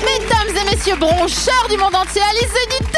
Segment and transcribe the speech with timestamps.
[0.00, 2.94] Mesdames et messieurs broncheurs du monde entier, Alice Zénitaire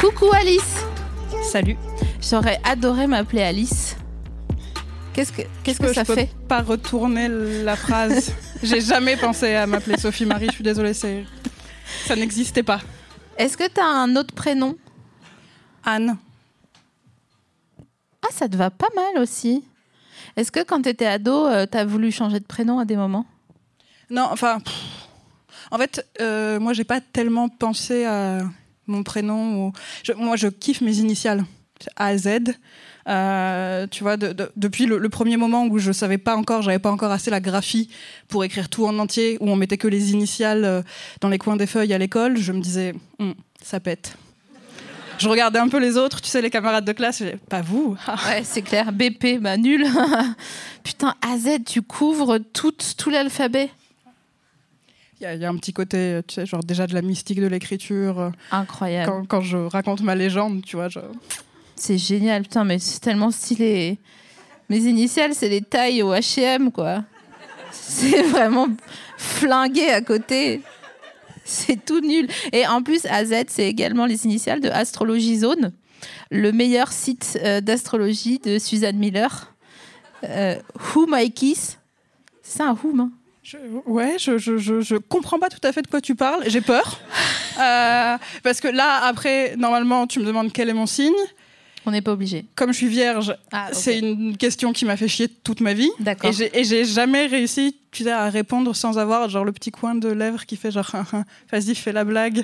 [0.00, 0.84] Coucou Alice
[1.52, 1.76] Salut.
[2.22, 3.94] J'aurais adoré m'appeler Alice.
[5.12, 8.32] Qu'est-ce que, qu'est-ce que Je ça peux fait pas retourner la phrase?
[8.62, 11.26] J'ai jamais pensé à m'appeler Sophie Marie, je suis désolée, c'est...
[12.06, 12.80] ça n'existait pas.
[13.36, 14.78] Est-ce que t'as un autre prénom?
[15.84, 16.16] Anne.
[18.22, 19.62] Ah, ça te va pas mal aussi.
[20.38, 23.26] Est-ce que quand t'étais ado, euh, t'as voulu changer de prénom à des moments?
[24.08, 24.58] Non, enfin.
[24.60, 24.74] pff,
[25.70, 28.38] En fait, euh, moi, j'ai pas tellement pensé à
[28.92, 29.66] mon prénom.
[29.68, 29.72] ou-
[30.16, 31.44] moi, je kiffe mes initiales.
[31.96, 32.28] A à Z.
[33.08, 36.78] Euh, tu vois, de- de- depuis le, premier moment où je savais pas encore, j'avais
[36.78, 37.88] pas encore assez la graphie
[38.28, 40.82] pour écrire tout en entier, où on mettait que les initiales euh,
[41.20, 44.14] dans les coins des feuilles à l'école, je me disais, Hum, ça pète.
[45.18, 47.96] Je regardais un peu les autres, tu sais, les camarades de classe, pas vous.
[48.28, 48.92] Ouais, c'est clair.
[48.92, 49.84] BP, bah nul.
[50.84, 53.70] Putain, AZ, tu couvres tout, tout l'alphabet.
[55.22, 56.94] Il y, a- il y a un petit côté, euh, tu sais, genre déjà de
[56.94, 58.18] la mystique de l'écriture.
[58.18, 59.08] euh, Incroyable.
[59.08, 60.98] Quand, quand je raconte ma légende, tu vois, je...
[61.76, 63.98] C'est génial, putain, mais c'est tellement stylé.
[64.68, 67.04] Mes initiales, c'est les tailles au H&M, quoi.
[67.70, 68.66] C'est vraiment
[69.16, 70.60] flingué à côté.
[71.44, 72.26] C'est tout nul.
[72.52, 75.72] Et en plus, AZ, c'est également les initiales de Astrologie Zone,
[76.32, 79.54] le meilleur site euh, d'astrologie de Suzanne Miller.
[80.24, 80.56] Euh,
[80.94, 81.78] who My Kiss?
[82.42, 83.00] C'est un Whom.
[83.00, 83.10] hein?
[83.42, 86.44] Je- ouais, je, je, je, je comprends pas tout à fait de quoi tu parles.
[86.46, 87.00] J'ai peur.
[87.60, 91.12] Euh, parce que là, après, normalement, tu me demandes quel est mon signe.
[91.84, 92.46] On n'est pas obligé.
[92.54, 95.90] Comme je suis vierge, Ah, c'est une question qui m'a fait chier toute ma vie.
[96.00, 96.30] D'accord.
[96.54, 100.08] Et j'ai- jamais réussi tu sais, à répondre sans avoir genre le petit coin de
[100.08, 100.90] lèvres qui fait genre
[101.52, 102.42] vas-y, fais la blague.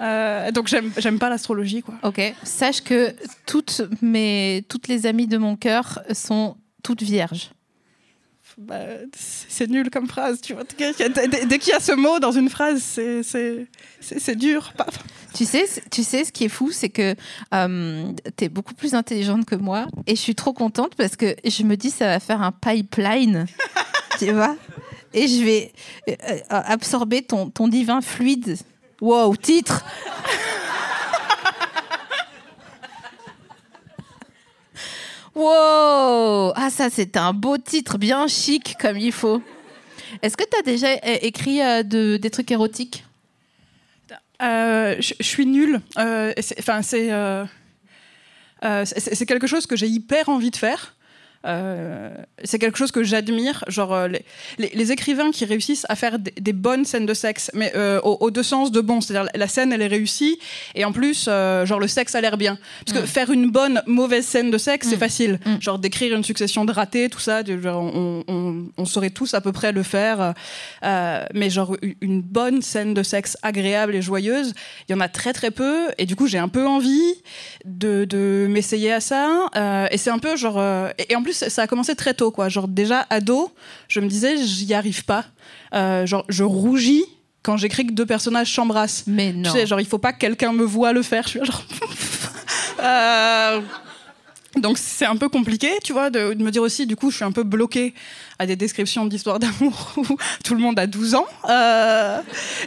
[0.00, 1.94] Euh, donc j'aime j'aime pas l'astrologie, quoi.
[2.04, 2.20] Ok.
[2.44, 3.12] Sache que
[3.46, 7.50] toutes, mes, toutes les amies de mon cœur sont toutes vierges.
[8.56, 8.78] Bah,
[9.16, 10.62] c'est nul comme phrase, tu vois.
[10.78, 14.72] Dès, qu'il y a ce mot dans une phrase, c'est- dur.
[15.34, 17.16] Tu sais, tu sais, ce qui est fou, c'est que
[17.52, 21.34] euh, tu es beaucoup plus intelligente que moi et je suis trop contente parce que
[21.44, 23.46] je me dis ça va faire un pipeline,
[24.20, 24.54] tu vois,
[25.12, 25.72] et je vais
[26.08, 28.56] euh, euh, absorber ton, ton divin fluide.
[29.00, 29.84] Wow, titre
[35.34, 39.42] Wow Ah ça, c'est un beau titre, bien chic comme il faut.
[40.22, 40.88] Est-ce que tu as déjà
[41.22, 43.04] écrit euh, de, des trucs érotiques?
[44.42, 45.80] Euh, je suis nulle.
[45.98, 47.10] Euh, Enfin, c'est
[48.84, 50.94] c'est quelque chose que j'ai hyper envie de faire.
[51.46, 52.10] Euh,
[52.42, 54.24] c'est quelque chose que j'admire, genre euh, les,
[54.58, 58.00] les- les écrivains qui réussissent à faire des, des bonnes scènes de sexe, mais euh,
[58.02, 60.38] aux, aux deux sens de bon, c'est-à-dire la- scène elle est réussie
[60.74, 62.58] et en plus genre le sexe a l'air bien.
[62.86, 65.60] Parce que faire une bonne mauvaise scène de sexe c'est facile, Mm.
[65.60, 69.40] genre d'écrire une succession de ratés, tout ça, genre, on, on- on saurait tous à
[69.40, 70.32] peu près le faire,
[70.82, 74.54] mais genre une bonne scène de sexe agréable et joyeuse,
[74.88, 77.14] il y en a très très peu et du coup j'ai un peu envie
[77.64, 79.48] de, de m'essayer à ça.
[79.56, 82.14] Euh, et c'est un peu genre euh, et, et en plus ça a commencé très
[82.14, 82.48] tôt quoi.
[82.48, 83.50] Genre déjà ado
[83.88, 85.24] je me disais j'y arrive pas.
[85.74, 87.04] Euh, genre je rougis
[87.42, 89.04] quand j'écris que deux personnages s'embrassent.
[89.06, 89.50] Mais non.
[89.50, 91.44] tu sais genre il faut pas que quelqu'un me voit le faire je suis là,
[91.46, 91.64] genre.
[92.80, 93.60] Euh,
[94.56, 97.16] donc c'est un peu compliqué, tu vois, de, de me dire aussi, du coup, je
[97.16, 97.94] suis un peu bloquée
[98.38, 101.26] à des descriptions d'histoires d'amour où tout le monde a 12 ans.
[101.48, 102.20] Euh,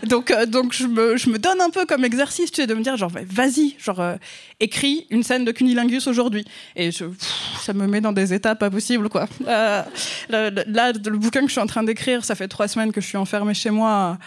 [0.05, 2.73] donc euh, donc je, me, je me donne un peu comme exercice, tu sais, de
[2.73, 4.15] me dire, genre, vas-y, genre, euh,
[4.59, 6.45] écris une scène de cunilingus aujourd'hui.
[6.75, 9.27] Et ça me met dans des états pas possibles, quoi.
[9.47, 9.83] Euh,
[10.29, 13.07] là, le bouquin que je suis en train d'écrire, ça fait trois semaines que je
[13.07, 14.17] suis enfermée chez moi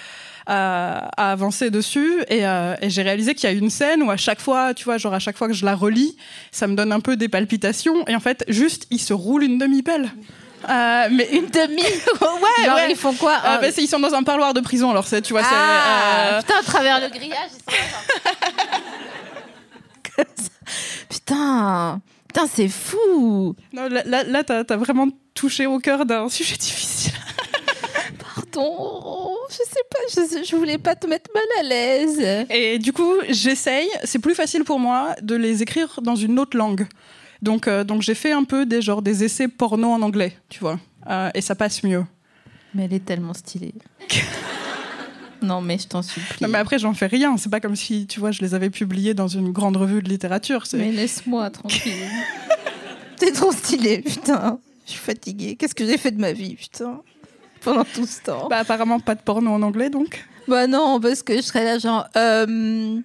[0.47, 2.43] à, avancer dessus et,
[2.81, 5.15] et j'ai réalisé qu'il y a une scène où à chaque fois, tu vois, genre
[5.15, 6.17] à chaque fois que je la relis,
[6.51, 9.59] ça me donne un peu des palpitations et en fait, juste, il se roule une
[9.59, 10.11] demi-pelle.
[10.69, 12.91] Euh, mais Une demi ouais, Genre, ouais.
[12.91, 15.23] ils font quoi Euh, Un- bah, ils sont dans un parloir de prison, alors c'est,
[15.23, 15.49] tu vois, c'est.
[15.53, 17.51] Ah, euh, Putain, à travers le grillage.
[17.67, 17.87] ça, genre.
[21.09, 23.55] Putain, putain, c'est fou.
[23.73, 27.13] Non, là, là, là, t'as as vraiment touché au cœur d'un sujet difficile.
[28.35, 32.47] Pardon, je sais pas, je, je voulais pas te mettre mal à l'aise.
[32.51, 33.89] Et du coup, j'essaye.
[34.05, 36.87] C'est plus facile pour moi de les écrire dans une autre langue.
[37.43, 40.61] Donc, euh, donc j'ai fait un peu des genre des essais porno en anglais, tu
[40.61, 40.79] vois.
[41.09, 42.05] Euh, et ça passe mieux.
[42.75, 43.75] Mais elle est tellement stylée.
[45.43, 46.43] non, mais je t'en supplie.
[46.43, 47.37] Non, mais après, j'en fais rien.
[47.37, 50.09] C'est pas comme si, tu vois, je les avais publiés dans une grande revue de
[50.09, 50.65] littérature.
[50.75, 51.93] Mais laisse-moi tranquille.
[53.17, 54.59] T'es trop stylée, putain.
[54.87, 55.57] Je suis fatiguée.
[55.57, 57.01] Qu'est-ce que j'ai fait de ma vie, putain
[57.63, 58.49] Pendant tout ce temps?
[58.49, 60.25] Bah, apparemment, pas de porno en anglais, donc.
[60.49, 62.99] Bah non, parce que je serais là genre, euh,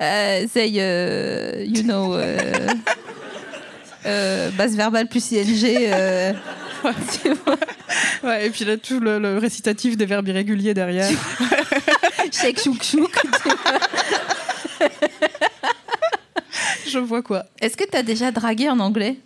[0.00, 2.66] say, euh, you know, euh,
[4.06, 5.46] euh, base verbale plus ing.
[5.64, 6.32] Euh,
[7.22, 7.28] tu
[8.26, 11.08] Ouais, et puis là, tout le, le récitatif des verbes irréguliers derrière.
[12.32, 13.10] shake, chouk, chouk.
[13.42, 13.48] tu.
[16.88, 17.44] Je vois quoi.
[17.60, 19.16] Est-ce que t'as déjà dragué en anglais?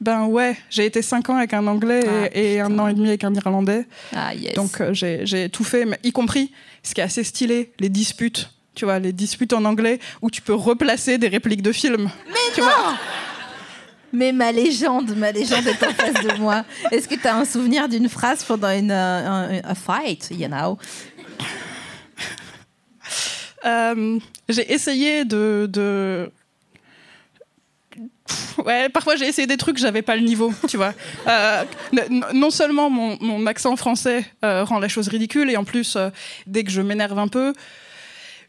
[0.00, 2.94] Ben ouais, j'ai été 5 ans avec un anglais Ah, et, et un an et
[2.94, 3.86] demi avec un irlandais.
[4.14, 4.54] Ah yes.
[4.54, 6.52] Donc euh, j'ai tout fait, mais y compris
[6.82, 8.50] ce qui est assez stylé, les disputes.
[8.74, 12.10] Tu vois, les disputes en anglais où tu peux replacer des répliques de films.
[12.54, 12.94] tu vois.
[14.14, 16.64] Mais ma légende, ma légende est en face de moi.
[16.92, 20.78] Est-ce que t'as un souvenir d'une phrase pendant une euh, un- fight, you know?
[23.64, 24.18] Euh,
[24.48, 26.30] j'ai essayé de,
[28.64, 30.94] Ouais, parfois j'ai essayé des trucs, j'avais pas le niveau, tu vois.
[31.26, 31.64] Euh,
[32.32, 35.96] non seulement mon, mon accent français rend la chose ridicule, et en plus,
[36.46, 37.52] dès que je m'énerve un peu,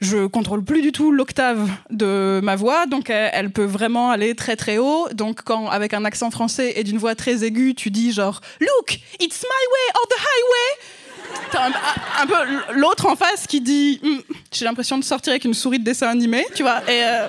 [0.01, 4.36] je contrôle plus du tout l'octave de ma voix, donc elle, elle peut vraiment aller
[4.36, 5.07] très très haut.
[5.13, 9.00] Donc quand avec un accent français et d'une voix très aiguë, tu dis genre Look,
[9.19, 11.71] it's my way or the highway.
[12.19, 14.19] Un, peu l'autre en face qui dit Hmm,
[14.51, 16.81] J'ai l'impression de sortir avec une souris de dessin animé, tu vois.
[16.88, 17.27] Euh,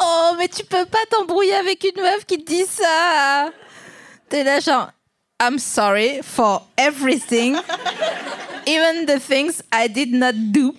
[0.00, 3.50] Oh, mais tu peux pas t'embrouiller avec une meuf qui te dit ça.
[4.28, 4.90] T'es là genre,
[5.42, 7.56] I'm sorry for everything,
[8.68, 10.74] even the things I did not do.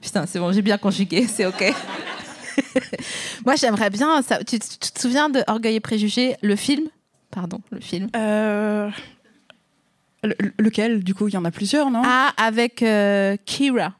[0.00, 1.72] Putain, c'est bon, j'ai bien conjugué, c'est ok.
[3.44, 4.22] Moi, j'aimerais bien.
[4.22, 6.86] Ça, tu, tu te souviens de Orgueil et Préjugés, le film?
[7.30, 8.08] Pardon, le film.
[8.16, 8.88] euh,
[10.22, 12.02] le- lequel, du coup, il y en a plusieurs, non?
[12.04, 13.92] Ah, avec euh, Kira,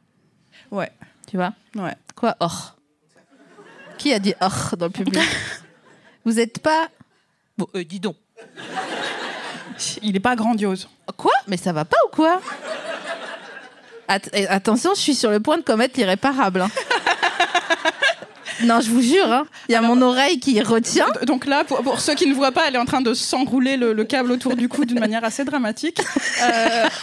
[0.71, 0.91] Ouais,
[1.29, 1.53] tu vois?
[1.75, 1.95] Ouais.
[2.15, 2.77] Quoi, or?
[3.99, 5.21] Qui a dit or dans le public?
[6.25, 6.89] Vous êtes pas.
[7.59, 8.17] Bon, euh, dis donc.
[10.03, 10.89] Il est pas grandiose.
[11.17, 11.33] Quoi?
[11.49, 12.41] Mais ça va pas ou quoi?
[14.09, 16.61] At- eh, Attention, je suis sur le point de commettre l'irréparable.
[16.63, 16.71] hein.
[18.65, 19.47] non, je vous jure, hein.
[19.69, 21.07] il y a mon oreille qui retient.
[21.27, 23.77] Donc là, pour, pour ceux qui ne voient pas, elle est en train de s'enrouler
[23.77, 26.01] le, le câble autour du cou d'une manière assez dramatique.
[26.43, 26.89] Euh,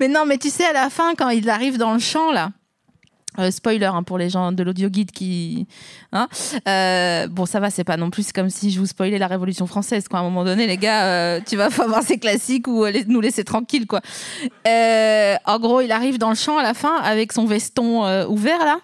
[0.00, 2.50] Mais non, mais tu sais, à la fin, quand il arrive dans le champ, là.
[3.38, 5.66] Euh, spoiler hein, pour les gens de l'audio guide qui.
[6.12, 6.28] hein,
[6.66, 9.66] euh, bon, ça va, c'est pas non plus comme si je vous spoilais la Révolution
[9.66, 10.08] française.
[10.08, 10.20] Quoi.
[10.20, 13.20] À un moment donné, les gars, euh, tu vas pas voir ces classiques ou nous
[13.20, 13.86] laisser tranquilles.
[13.86, 14.00] Quoi.
[14.64, 18.78] En gros, il arrive dans le champ à la fin avec son veston ouvert là.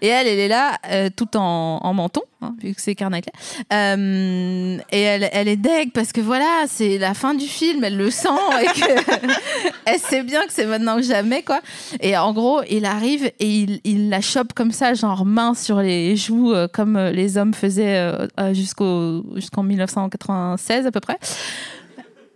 [0.00, 3.32] Et elle, elle est là, euh, tout en, en menton, hein, vu que c'est Carnaclet.
[3.72, 7.96] Euh, et elle, elle est deg parce que voilà, c'est la fin du film, elle
[7.96, 8.28] le sent
[8.62, 9.30] et que
[9.84, 11.60] elle sait bien que c'est maintenant ou jamais, quoi.
[12.00, 15.80] Et en gros, il arrive et il, il la chope comme ça, genre main sur
[15.80, 18.12] les joues, euh, comme euh, les hommes faisaient
[18.52, 21.18] jusqu'en 1996 à peu près.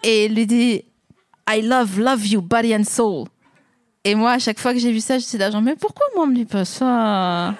[0.02, 0.82] Et il lui dit
[1.50, 3.26] I love, love you, body and soul.
[4.04, 6.24] Et moi, à chaque fois que j'ai vu ça, j'étais là, genre, mais pourquoi moi
[6.24, 7.54] on me dit pas ça?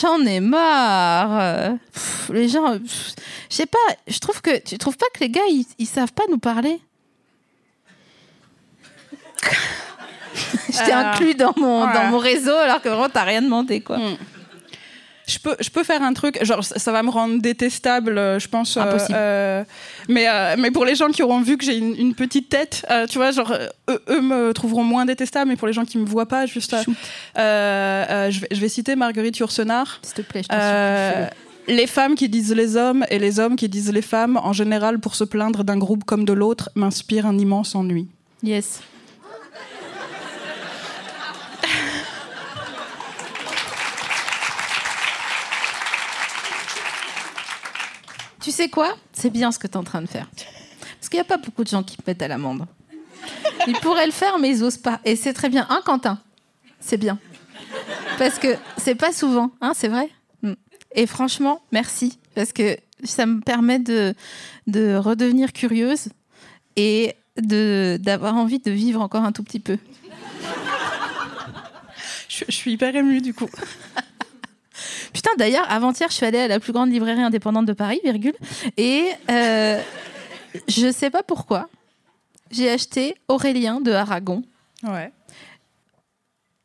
[0.00, 1.74] J'en ai marre.
[1.92, 3.14] Pff, les gens, je
[3.56, 6.24] sais pas, je trouve que tu trouves pas que les gars, ils, ils savent pas
[6.30, 6.80] nous parler?
[10.68, 13.80] Je t'ai Euh, inclus dans mon, dans mon réseau alors que vraiment t'as rien demandé
[13.80, 13.98] quoi.
[13.98, 14.16] Hmm.
[15.30, 18.48] Je peux, je peux faire un truc, genre ça va me rendre détestable, euh, je
[18.48, 18.76] pense.
[18.76, 19.14] euh, Impossible.
[19.16, 19.64] euh,
[20.08, 22.84] mais, euh, mais pour les gens qui auront vu que j'ai une, une petite tête,
[22.90, 23.52] euh, tu vois, genre
[23.88, 26.74] eux, eux me trouveront moins détestable, mais pour les gens qui me voient pas, juste.
[26.84, 30.00] je, vais, je vais citer Marguerite Yourcenar.
[30.02, 31.26] S'il te plaît, je
[31.68, 34.98] les femmes qui disent les hommes et les hommes qui disent les femmes, en général
[34.98, 38.08] pour se plaindre d'un groupe comme de l'autre, m'inspirent un immense ennui.
[38.42, 38.80] Yes.
[48.50, 48.96] Tu sais quoi?
[49.12, 50.28] C'est bien ce que tu es en train de faire.
[50.98, 52.66] Parce qu'il n'y a pas beaucoup de gens qui te mettent à l'amende.
[53.68, 54.98] Ils pourraient le faire, mais ils osent pas.
[55.04, 55.68] Et c'est très bien.
[55.70, 56.18] Hein, Quentin?
[56.80, 57.16] C'est bien.
[58.18, 60.10] Parce que c'est pas souvent, hein, c'est vrai?
[60.42, 60.54] Mm.
[60.96, 62.18] Et franchement, merci.
[62.34, 64.16] Parce que ça me permet de,
[64.66, 66.08] de redevenir curieuse
[66.74, 69.78] et d'avoir envie de vivre encore un tout petit peu.
[72.28, 73.48] Je suis hyper émue du coup.
[75.12, 78.34] Putain, d'ailleurs, avant-hier, je suis allée à la plus grande librairie indépendante de Paris, virgule,
[78.76, 79.80] et euh,
[80.68, 81.68] je sais pas pourquoi,
[82.50, 84.42] j'ai acheté Aurélien de Aragon.
[84.82, 85.12] Ouais.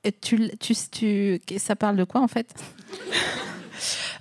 [0.03, 2.53] Et tu, tu, tu, ça parle de quoi en fait?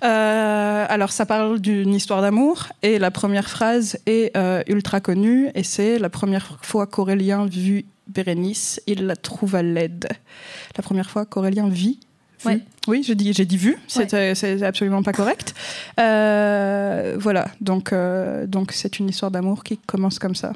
[0.03, 5.49] Euh, alors, ça parle d'une histoire d'amour et la première phrase est euh, ultra connue
[5.55, 10.07] et c'est la première fois qu'Aurélien vit Bérénice, il la trouve à l'aide.
[10.77, 11.99] La première fois qu'Aurélien vit.
[12.43, 12.59] Ouais.
[12.87, 15.53] Oui, j'ai dit, j'ai dit vu, c'était- c'est absolument pas correct.
[15.99, 20.53] Euh, voilà, donc euh, donc c'est une histoire d'amour qui commence comme ça.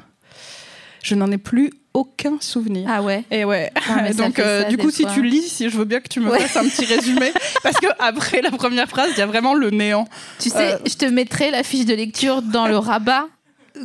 [1.02, 2.86] Je n'en ai plus aucun souvenir.
[2.92, 3.72] Ah ouais Et ouais.
[4.18, 6.38] Donc, euh, du coup, si tu lis, si je veux bien que tu me Ouais.
[6.38, 7.32] fasses un petit résumé,
[7.62, 10.06] parce que après la première phrase, il y a vraiment le néant.
[10.38, 10.78] Tu sais, Euh.
[10.86, 13.24] je te mettrai la fiche de lecture dans le rabat,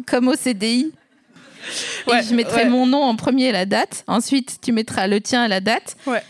[0.05, 0.91] comme au CDI.
[2.13, 4.03] Et je mettrai mon nom en premier et la date.
[4.07, 5.95] Ensuite, tu mettras le tien et la date.
[6.05, 6.21] Ouais.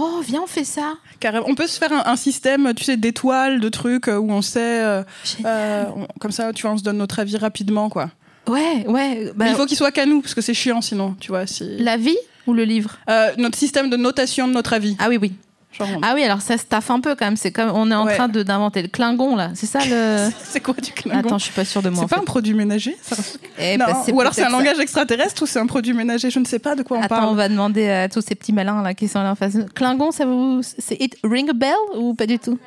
[0.00, 0.94] Oh, viens, on fait ça.
[1.20, 1.46] Carrément.
[1.48, 4.42] On peut se faire un, un système, tu sais, d'étoiles, de trucs euh, où on
[4.42, 5.02] sait, euh,
[5.44, 8.10] euh, on- comme ça, tu vois, on se donne notre avis rapidement, quoi.
[8.48, 9.32] Ouais, ouais.
[9.34, 11.46] bah, Mais il faut qu'il soit qu'à nous, parce que c'est chiant sinon, tu vois.
[11.46, 11.64] Si...
[11.78, 12.96] La vie ou le livre?
[13.10, 14.96] Euh, notre système de notation de notre avis.
[14.98, 15.32] Ah oui, oui.
[15.78, 17.36] Genre, on- Ah oui, alors ça se taffe un peu quand même.
[17.36, 18.14] C'est comme on est en Ouais.
[18.16, 19.50] train de- d'inventer le Klingon là.
[19.54, 20.28] C'est ça le.
[20.44, 22.02] C'est quoi du Klingon Attends, je suis pas sûre de moi.
[22.02, 22.22] C'est pas fait.
[22.22, 23.16] un produit ménager ça
[23.58, 23.86] Eh, Non.
[23.86, 24.56] bah, Ou alors c'est un ça.
[24.58, 27.16] langage extraterrestre ou c'est un produit ménager Je ne sais pas de quoi on Attends,
[27.16, 27.28] parle.
[27.28, 29.56] on va demander à tous ces petits malins là qui sont là en face.
[29.74, 30.60] Klingon, ça vous.
[30.62, 32.58] C'est It Ring a Bell ou pas du tout?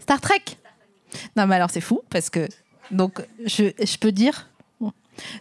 [0.00, 0.42] Star Trek
[1.36, 2.48] Non, mais alors c'est fou parce que.
[2.90, 4.47] Donc, je, je peux dire.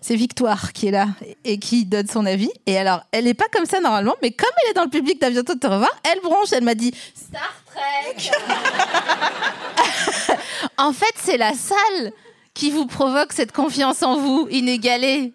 [0.02, 1.08] C'est Victoire qui est là
[1.46, 2.50] et qui donne son avis.
[2.66, 5.20] Et alors, elle n'est pas comme ça normalement, mais comme elle est dans le public
[5.22, 8.18] d'À bientôt de te revoir, elle bronche, elle m'a dit Star Trek
[10.78, 12.12] En fait, c'est la salle
[12.54, 15.34] qui vous provoque cette confiance en vous inégalée.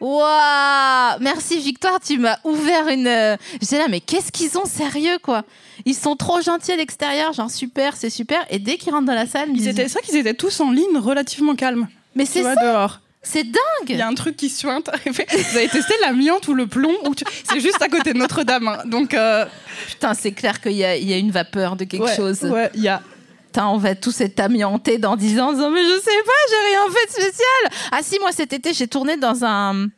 [0.00, 3.06] Waouh Merci Victoire, tu m'as ouvert une.
[3.06, 5.44] euh, J'étais là, mais qu'est-ce qu'ils ont sérieux quoi?
[5.84, 8.44] Ils sont trop gentils à l'extérieur, genre super, c'est super.
[8.50, 10.34] Et dès qu'ils rentrent dans la salle, ils Ils disent, étaient, c'est vrai qu'ils étaient
[10.34, 11.86] tous en ligne relativement calmes.
[12.14, 13.00] mais c'est ça, dehors.
[13.22, 13.98] C'est Il dingue.
[13.98, 14.90] y a un truc qui suinte.
[15.06, 18.68] Vous avez testé l'amiante ou le plomb ou tu- C'est juste à côté de Notre-Dame.
[18.68, 18.82] hein.
[18.86, 19.44] Donc, euh,
[19.88, 22.42] Putain, c'est clair qu'il y, a- il y a une vapeur de quelque ouais, chose.
[22.42, 23.02] Ouais, il y a.
[23.46, 26.32] Putain, on va tous être amiantés dans 10 ans en disant mais je sais pas,
[26.48, 27.88] j'ai rien fait de spécial.
[27.90, 29.88] Ah si, moi cet été j'ai tourné dans un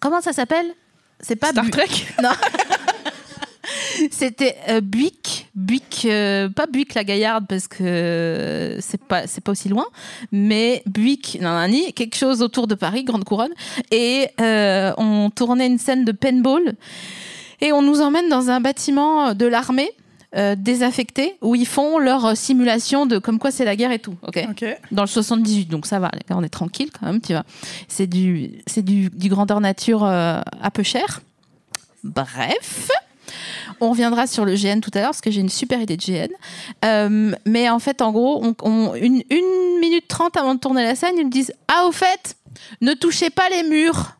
[0.00, 0.66] comment ça s'appelle?
[1.20, 1.88] C'est pas Star Bu- Trek
[2.22, 2.30] Non.
[4.10, 9.42] C'était euh, Buick, Buick, euh, pas Buick la Gaillarde parce que euh, c'est pas c'est
[9.42, 9.86] pas aussi loin,
[10.32, 13.52] mais Buick, nanani, quelque chose autour de Paris, Grande Couronne,
[13.90, 16.74] et euh, on tournait une scène de paintball
[17.60, 19.90] et on nous emmène dans un bâtiment de l'armée.
[20.36, 24.16] euh, désaffecté où ils font leur simulation de comme quoi c'est la guerre et tout
[24.26, 24.44] ok?
[24.90, 27.44] Dans le 78, donc ça va, on est tranquille quand même, tu vois.
[27.88, 31.20] C'est du, c'est du, du grandeur nature à peu cher.
[32.04, 32.90] Bref,
[33.80, 36.02] on reviendra sur le GN tout à l'heure parce que j'ai une super idée de
[36.02, 36.28] GN.
[36.84, 41.26] Euh, mais en fait, en gros, une minute trente avant de tourner la scène, ils
[41.26, 42.36] me disent Ah, au fait,
[42.80, 44.16] ne touchez pas les murs.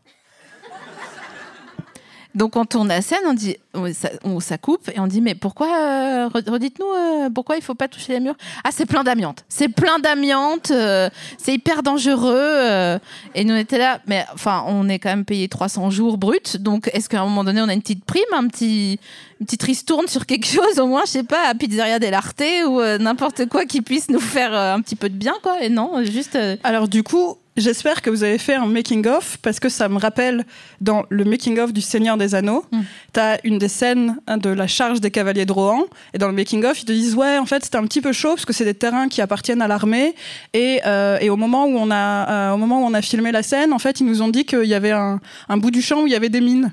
[2.36, 5.66] Donc on tourne la scène, on dit, on- ça, coupe et on dit mais pourquoi,
[5.68, 8.36] euh, re- redites-nous euh, pourquoi il faut pas toucher les murs?
[8.62, 12.98] Ah c'est plein d'amiante, c'est plein d'amiante, euh, c'est hyper dangereux.
[13.34, 16.58] et nous on était là, mais enfin on est quand même payé 300 jours brut,
[16.58, 19.00] donc est-ce qu'à un moment donné on a une petite prime, un petit,
[19.40, 22.80] une petite ristourne sur quelque chose au moins, je sais pas, à Pizzeria dell'Arte ou
[22.80, 25.62] euh, n'importe quoi qui puisse nous faire un petit peu de bien quoi.
[25.62, 29.60] Et non, juste Alors du coup, j'espère que vous avez fait un making of parce
[29.60, 30.44] que ça me rappelle
[30.80, 32.80] dans le making of du Seigneur des Anneaux, Mm.
[33.12, 35.84] t'as une des scènes hein, de la charge des cavaliers de Rohan
[36.14, 38.12] et dans le making of ils te disent ouais en fait c'était un petit peu
[38.12, 40.14] chaud parce que c'est des terrains qui appartiennent à l'armée
[40.54, 43.32] et, euh, et au moment où on a euh, au moment où on a filmé
[43.32, 45.82] la scène en fait ils nous ont dit qu'il y avait un, un bout du
[45.82, 46.72] champ où il y avait des mines.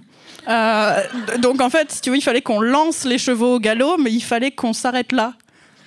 [0.49, 0.99] Euh,
[1.39, 4.11] donc en fait, si tu veux, il fallait qu'on lance les chevaux au galop, mais
[4.11, 5.33] il fallait qu'on s'arrête là.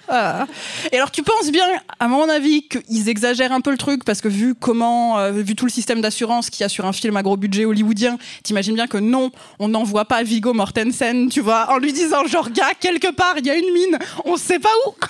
[0.09, 0.47] Ah.
[0.93, 1.67] Et alors tu penses bien,
[1.99, 5.55] à mon avis, qu'ils exagèrent un peu le truc parce que vu comment, euh, vu
[5.55, 8.75] tout le système d'assurance qu'il y a sur un film à gros budget hollywoodien, t'imagines
[8.75, 12.75] bien que non, on n'envoie pas Vigo Mortensen, tu vois, en lui disant genre gars
[12.79, 14.95] quelque part il y a une mine, on sait pas où.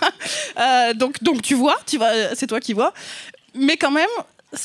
[0.59, 2.95] Euh, donc donc tu vois, tu vois, c'est toi qui vois.
[3.55, 4.09] Mais quand même,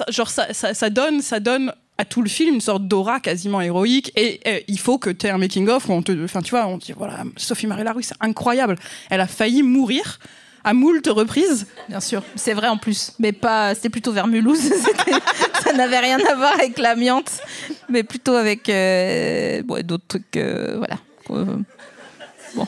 [0.09, 4.11] genre ça, ça donne, ça donne à tout le film une sorte d'aura quasiment héroïque
[4.15, 6.49] et, euh, il faut que tu aies un making of où on te enfin tu
[6.51, 8.75] vois on te dit voilà Sophie Marie Larousse c'est incroyable
[9.09, 10.19] elle a failli mourir
[10.63, 13.73] à moult reprises Bien sûr, c'est vrai en plus, mais pas.
[13.73, 14.71] C'était plutôt vers Mulhouse.
[15.63, 17.39] Ça n'avait rien à voir avec l'amiante,
[17.89, 20.37] mais plutôt avec euh, bon, d'autres trucs.
[20.37, 20.97] euh, voilà.
[21.31, 21.57] Euh,
[22.55, 22.67] bon.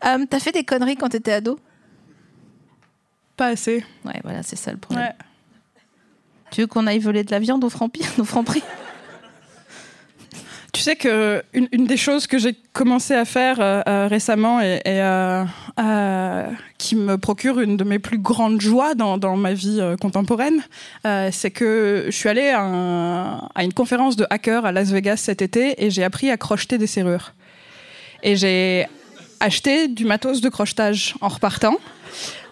[0.00, 1.58] T'as fait des conneries quand t'étais ado?
[3.36, 5.04] Pas assez Ouais, voilà, c'est ça le problème.
[5.06, 5.14] ouais.
[6.50, 8.62] Tu veux qu'on aille voler de la viande au franc-prix
[10.80, 14.80] tu sais que une, des choses que j'ai commencé à faire euh, euh, récemment et,
[14.86, 15.44] euh,
[16.78, 20.62] qui me procure une de mes plus grandes joies dans, ma vie contemporaine,
[21.04, 25.42] c'est que je suis allée à, à une conférence de hackers à Las Vegas cet
[25.42, 27.34] été et j'ai appris à crocheter des serrures.
[28.22, 28.86] Et j'ai
[29.40, 31.76] acheté du matos de crochetage en repartant.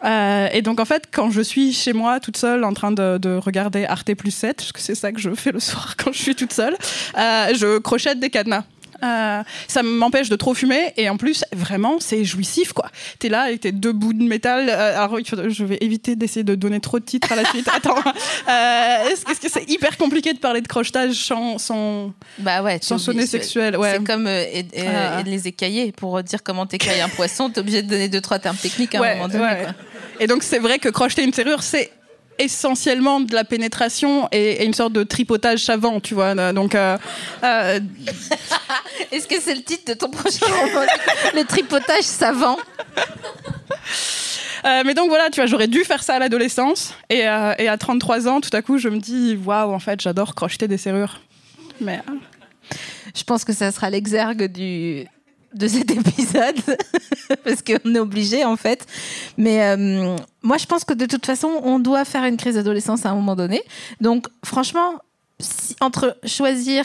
[0.05, 3.19] Euh, et donc en fait, quand je suis chez moi toute seule en train de,
[3.19, 6.13] de regarder Arte plus 7, parce que c'est ça que je fais le soir quand
[6.13, 6.77] je suis toute seule,
[7.19, 8.65] euh, je crochette des cadenas.
[9.05, 12.91] Euh, ça m'empêche de trop fumer et en plus vraiment c'est jouissif quoi.
[13.21, 14.69] T'es là avec tes deux bouts de métal.
[14.69, 17.69] euh, alors je vais éviter d'essayer de donner trop de titres à la suite.
[17.73, 22.61] Attends, euh, est-ce est-ce que c'est hyper compliqué de parler de crochetage sans, sans, Bah
[22.65, 22.81] ouais.
[22.83, 23.99] sans t'es sonner sexuel ouais.
[23.99, 25.23] C'est comme Ah.
[25.25, 27.51] les écailler pour dire comment t'écailles un poisson.
[27.51, 29.45] T'es obligé de donner deux trois termes techniques à Ouais, un moment donné.
[29.63, 29.75] quoi.
[30.21, 31.91] Et donc c'est vrai que crocheter une serrure, c'est
[32.39, 36.35] essentiellement de la pénétration et, et une sorte de tripotage savant, tu vois.
[36.53, 36.97] Donc euh,
[37.43, 37.81] euh,
[39.13, 40.87] Est-ce que c'est le titre de ton prochain roman
[41.35, 42.57] Le tripotage savant?
[44.65, 47.27] euh, mais donc voilà, tu vois, j'aurais dû faire ça à l'adolescence et, et
[47.69, 50.79] à 33 ans, tout à coup, je me dis waouh, en fait, j'adore crocheter des
[50.79, 51.21] serrures.
[51.81, 52.01] Mais
[53.15, 55.07] Je pense que ça sera l'exergue du
[55.55, 56.57] de cet épisode
[57.45, 58.87] parce qu'on est obligé en fait.
[59.37, 63.07] Mais euh, moi, je pense que de toute façon, on doit faire une crise d'adolescence
[63.07, 63.63] à un moment donné.
[64.01, 64.95] Donc, franchement.
[65.81, 66.85] entre choisir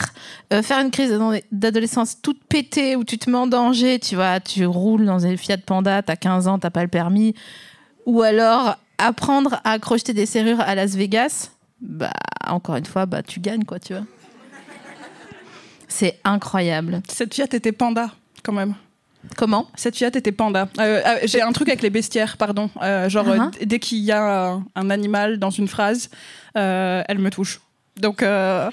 [0.52, 4.14] euh, faire une crise d'ado- d'adolescence toute pétée où tu te mets en danger, tu
[4.14, 7.34] vois, tu roules dans une Fiat Panda, t'as 15 ans, t'as pas le permis,
[8.06, 12.12] ou alors apprendre à crocheter des serrures à Las Vegas, bah
[12.46, 14.04] encore une fois, bah tu gagnes quoi, tu vois.
[15.88, 17.02] C'est incroyable.
[17.08, 18.10] cette Fiat était panda,
[18.44, 18.74] quand même.
[19.36, 19.66] Comment?
[19.74, 20.68] Cette Fiat était panda.
[20.78, 22.68] Euh, euh, J'ai un truc avec les bestiaires, pardon.
[22.82, 23.50] Euh, genre, Uh-huh.
[23.64, 26.10] dès qu'il y a un, un animal dans une phrase,
[26.54, 27.60] elle me touche.
[27.96, 28.70] Donc, ça,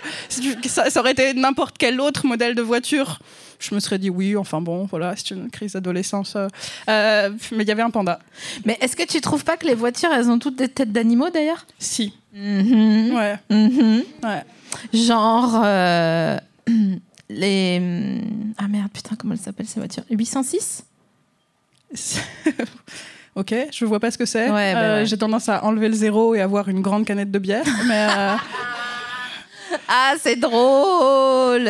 [0.90, 3.20] ça aurait été n'importe quel autre modèle de voiture.
[3.60, 6.36] Je me serais dit oui, enfin bon, voilà, c'est une crise d'adolescence.
[6.88, 8.20] mais il y avait un panda.
[8.66, 11.29] Mais est-ce que tu trouves pas que les voitures, elles ont toutes des têtes d'animaux
[11.29, 11.66] d'ailleurs?
[11.79, 12.14] Si.
[12.34, 13.16] Mhm.
[13.16, 13.36] Ouais.
[13.50, 14.03] Mhm.
[14.24, 14.44] ouais.
[14.94, 15.64] Genre
[17.31, 17.81] les
[18.57, 20.83] ah merde putain comment elles s'appellent ces voitures 806
[23.35, 24.50] ok, je vois pas ce que c'est.
[24.50, 25.05] Ouais, bah Euh, ouais.
[25.05, 27.65] J'ai tendance à enlever le zéro et avoir une grande canette de bière.
[27.85, 28.35] mais euh,
[29.87, 31.70] Ah c'est drôle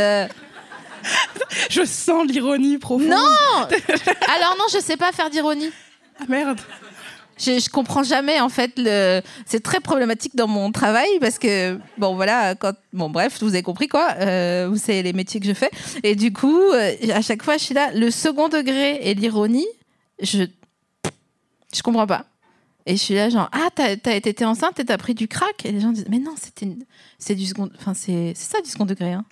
[1.72, 3.08] je sens l'ironie profonde.
[3.10, 5.72] Non Alors non je sais pas faire d'ironie.
[6.20, 6.60] Ah, merde.
[7.42, 9.22] Je, je comprends jamais en fait le.
[9.46, 13.64] C'est très problématique dans mon travail parce que bon voilà quand bon bref vous avez
[13.64, 14.10] compris quoi.
[14.20, 15.72] Euh, vous savez les métiers que je fais
[16.04, 19.68] et du coup euh, à chaque fois je suis là le second degré et l'ironie
[20.22, 20.44] je
[21.74, 22.26] je comprends pas.
[22.86, 25.72] Et je suis là genre ah t'as été enceinte et t'as pris du crack et
[25.72, 26.68] les gens disent mais non c'était
[27.20, 29.26] c'est du second enfin c'est ça du second degré hein.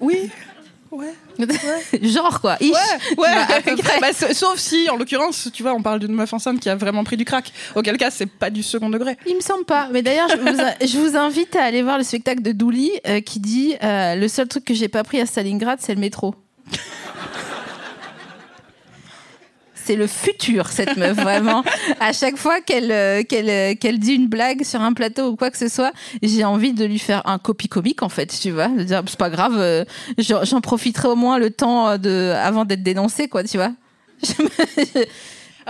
[0.00, 0.30] Oui.
[0.90, 1.14] Ouais.
[2.02, 2.56] genre quoi.
[2.60, 2.70] ish.
[2.72, 3.34] Ouais, ouais.
[3.34, 4.00] Bah, à peu près.
[4.00, 6.74] Bah, sa- sauf si, en l'occurrence, tu vois, on parle d'une meuf enceinte qui a
[6.74, 7.52] vraiment pris du crack.
[7.76, 9.16] Auquel cas, c'est pas du second degré.
[9.26, 9.88] Il me semble pas.
[9.92, 10.46] Mais d'ailleurs, je vous,
[10.86, 14.26] je vous invite à aller voir le spectacle de Douli euh, qui dit euh, le
[14.28, 16.34] seul truc que j'ai pas pris à Stalingrad, c'est le métro.
[19.84, 21.64] C'est le futur, cette meuf, vraiment.
[22.00, 25.36] À chaque fois qu'elle euh, qu'elle euh, qu'elle dit une blague sur un plateau ou
[25.36, 28.50] quoi que ce soit, j'ai envie de lui faire un copie comique, en fait, tu
[28.50, 28.68] vois.
[28.68, 29.84] De dire, c'est pas grave, euh,
[30.18, 33.72] j'en profiterai au moins le temps de, avant d'être dénoncé, quoi, tu vois.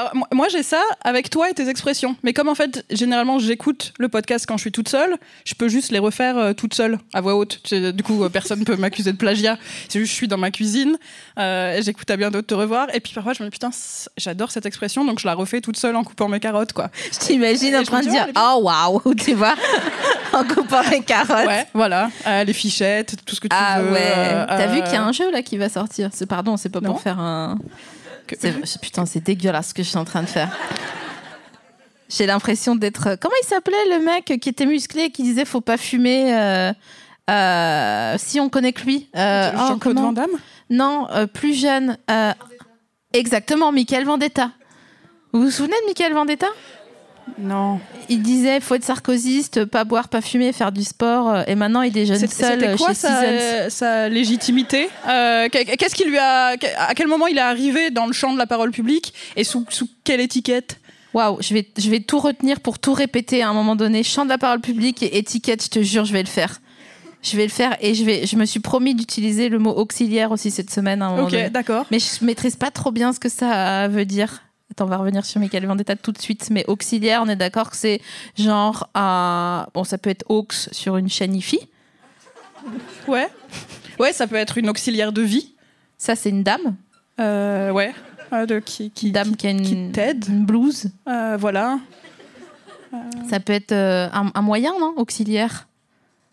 [0.01, 2.17] Alors, moi, j'ai ça avec toi et tes expressions.
[2.23, 5.69] Mais comme en fait, généralement, j'écoute le podcast quand je suis toute seule, je peux
[5.69, 7.61] juste les refaire euh, toute seule, à voix haute.
[7.73, 9.59] Du coup, euh, personne ne peut m'accuser de plagiat.
[9.91, 10.97] C'est juste, je suis dans ma cuisine,
[11.39, 12.87] euh, j'écoute à bientôt de te revoir.
[12.95, 13.71] Et puis parfois, je me dis, putain,
[14.17, 16.91] j'adore cette expression, donc je la refais toute seule en coupant mes carottes, quoi.
[17.13, 19.55] Je t'imagine en train de dire oh, Oh waouh, tu vois,
[20.33, 21.47] en coupant mes carottes.
[21.47, 22.11] Ouais, voilà.
[22.47, 23.93] Les fichettes, tout ce que tu Ah veux.
[23.93, 24.01] ouais.
[24.15, 26.81] euh, T'as vu qu'il y a un jeu là qui va sortir pardon, c'est pas
[26.81, 26.93] Non.
[26.93, 27.59] pour faire un.
[28.35, 30.57] Que- c'est- Putain, c'est dégueulasse ce que je suis en train de faire.
[32.09, 33.17] J'ai l'impression d'être.
[33.21, 36.73] Comment il s'appelait le mec qui était musclé et qui disait faut pas fumer euh,
[37.31, 39.09] euh, Si on connaît que lui.
[39.17, 40.31] Euh, oh, Jean-Claude comment Van Damme
[40.71, 41.97] Non, euh, plus jeune.
[42.11, 42.33] euh,
[43.13, 44.51] Exactement, Michael Vendetta.
[45.33, 46.47] Vous vous souvenez de Michael Vendetta?
[47.39, 47.81] Non.
[48.09, 51.31] Il disait faut être sarkozyste, pas boire, pas fumer, faire du sport.
[51.31, 55.65] euh, Et maintenant, il déjeune seul C'était euh, quoi chez sa, sa légitimité Euh, qu'est-
[55.77, 58.47] Qu'est-ce qui lui a À quel moment il est arrivé dans le champ de la
[58.47, 60.79] parole publique et sous, sous quelle étiquette?
[61.15, 64.03] Waouh, je vais, je vais tout retenir pour tout répéter à un moment donné.
[64.03, 66.61] Champ de la parole publique et étiquette, je te jure, je vais le faire.
[67.23, 70.31] Je vais le faire et je, vais, je me suis promis d'utiliser le mot auxiliaire
[70.31, 71.85] aussi cette semaine à un moment Ok, d'accord.
[71.91, 74.43] Mais je maîtrise pas trop bien ce que ça veut dire.
[74.71, 76.49] Attends, on va revenir sur Michael Vendetta tout de suite.
[76.51, 78.01] Mais auxiliaire, on est d'accord que c'est
[78.39, 79.67] genre un.
[79.75, 81.61] Bon, ça peut être aux sur une chaîne IFI.
[83.09, 83.29] Ouais.
[83.99, 85.55] Ouais, ça peut être une auxiliaire de vie.
[85.99, 86.77] Ça, c'est une dame.
[87.19, 87.93] Euh, ouais.
[88.33, 90.25] Euh, de, qui, qui, Une dame qui, a une, qui t'aide.
[90.29, 90.87] une blouse.
[91.09, 91.81] Euh, voilà.
[93.29, 95.69] Ça peut être euh, un, un moyen, non Auxiliaire?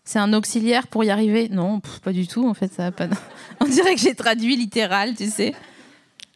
[0.04, 1.48] C'est un auxiliaire pour y arriver?
[1.50, 2.72] Non, pff, pas du tout, en fait.
[2.72, 3.08] Ça a pas...
[3.60, 5.54] On dirait que j'ai traduit littéral, tu sais.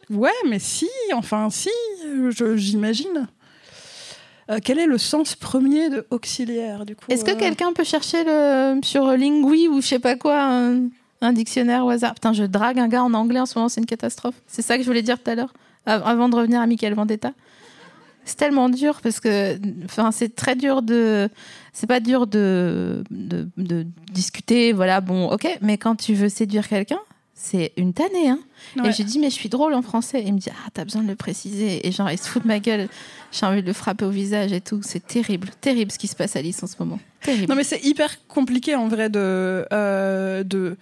[0.09, 1.69] Ouais, mais si, enfin si,
[2.55, 3.27] j'imagine.
[4.51, 7.85] Euh, quel est le sens premier de auxiliaire du coup Est-ce que euh, quelqu'un peut
[7.85, 10.89] chercher le, sur Lingui ou je sais pas quoi un,
[11.21, 12.13] un dictionnaire au hasard?
[12.13, 14.35] Putain, je drague un gars en anglais en ce moment, c'est une catastrophe.
[14.47, 15.53] C'est ça que je voulais dire tout à l'heure,
[15.85, 17.31] av- avant de revenir à Michael Vendetta.
[18.25, 21.29] C'est tellement dur parce que, enfin, c'est très dur de,
[21.73, 26.67] c'est pas dur de, de, de discuter, voilà, bon, ok, mais quand tu veux séduire
[26.67, 26.99] quelqu'un,
[27.35, 28.39] c'est une tannée, hein.
[28.77, 28.89] Ouais.
[28.89, 30.21] Et j'ai dit, mais je suis drôle en français.
[30.21, 31.85] Et il me dit, ah, t'as besoin de le préciser.
[31.85, 32.87] Et genre, il se fout de ma gueule.
[33.31, 34.79] J'ai envie de le frapper au visage et tout.
[34.83, 36.99] C'est terrible, terrible ce qui se passe à Alice en ce moment.
[37.21, 37.47] Terrible.
[37.49, 40.77] Non, mais c'est hyper compliqué en vrai de, euh, de,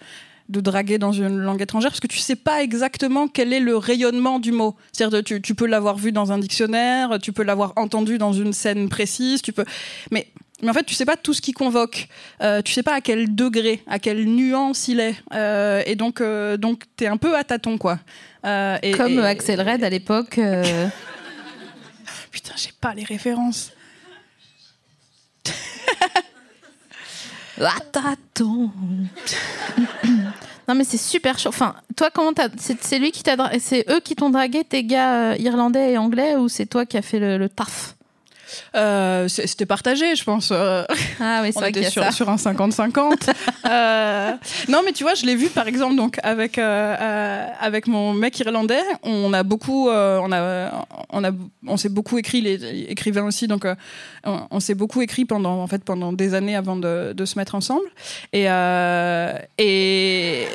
[0.50, 3.76] de draguer dans une langue étrangère parce que tu sais pas exactement quel est le
[3.76, 4.76] rayonnement du mot.
[4.92, 8.52] C'est-à-dire tu, tu peux l'avoir vu dans un dictionnaire, tu peux l'avoir entendu dans une
[8.52, 9.64] scène précise, tu peux.
[10.10, 10.28] Mais,
[10.62, 12.08] mais en fait, tu sais pas tout ce qui convoque.
[12.42, 15.16] Euh, tu sais pas à quel degré, à quelle nuance il est.
[15.34, 17.98] Euh, et donc, euh, donc t'es un peu à tâtons, quoi.
[18.46, 20.38] Euh, et- Comme et- Axel Red à l'époque.
[20.38, 20.86] euh,
[22.30, 23.72] Putain, j'ai pas les références.
[27.60, 28.70] Ah, tâton.
[30.66, 31.50] non mais c'est super chaud.
[31.50, 35.36] Enfin, toi comment t'as c'est lui qui t'a c'est eux qui t'ont dragué tes gars
[35.36, 37.94] irlandais et anglais ou c'est toi qui as fait le, le taf?
[38.74, 40.50] Euh, C'était partagé, je pense.
[40.52, 40.84] euh.
[41.20, 42.10] Ah oui, c'est on vrai qu'il y était a sur, ça.
[42.12, 43.30] sur un 50-50.
[43.64, 44.32] Euh,
[44.68, 48.38] non, mais tu vois, je l'ai vu par exemple donc avec euh, avec mon mec
[48.40, 48.82] irlandais.
[49.04, 51.30] On a beaucoup, on a, on a,
[51.66, 53.46] on s'est beaucoup écrit, les écrivains aussi.
[53.46, 53.64] Donc,
[54.24, 57.38] on, on s'est beaucoup écrit pendant en fait pendant des années avant de, de se
[57.38, 57.86] mettre ensemble.
[58.32, 58.46] Et
[59.58, 60.46] et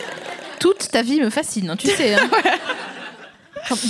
[0.60, 2.16] Toute ta vie me fascine, hein, tu sais.
[2.16, 2.30] hein.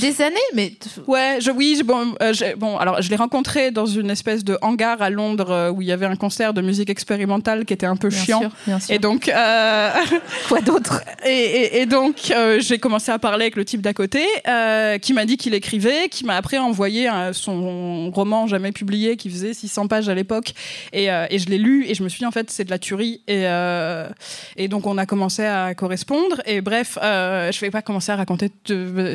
[0.01, 0.73] Des années, mais
[1.07, 4.57] Ouais, je, oui, je- bon, euh, bon, alors je l'ai rencontré dans une espèce de
[4.61, 7.85] hangar à Londres euh, où il y avait un concert de musique expérimentale qui était
[7.85, 8.39] un peu bien chiant.
[8.41, 8.93] sûr, bien sûr.
[8.95, 9.89] Et donc, euh,
[10.47, 11.01] quoi d'autre?
[11.25, 14.97] et, et- et donc euh, j'ai commencé à parler avec le type d'à côté, euh,
[14.97, 19.53] qui m'a dit qu'il écrivait, qui m'a après envoyé son roman jamais publié, qui faisait
[19.53, 20.53] 600 pages à l'époque,
[20.93, 22.69] et, euh, et je l'ai lu et je me suis dit en fait c'est de
[22.71, 24.07] la tuerie, et, euh,
[24.55, 28.15] et donc on a commencé à correspondre, et bref, euh, je vais pas commencer à
[28.15, 28.51] raconter.
[28.67, 29.13] de-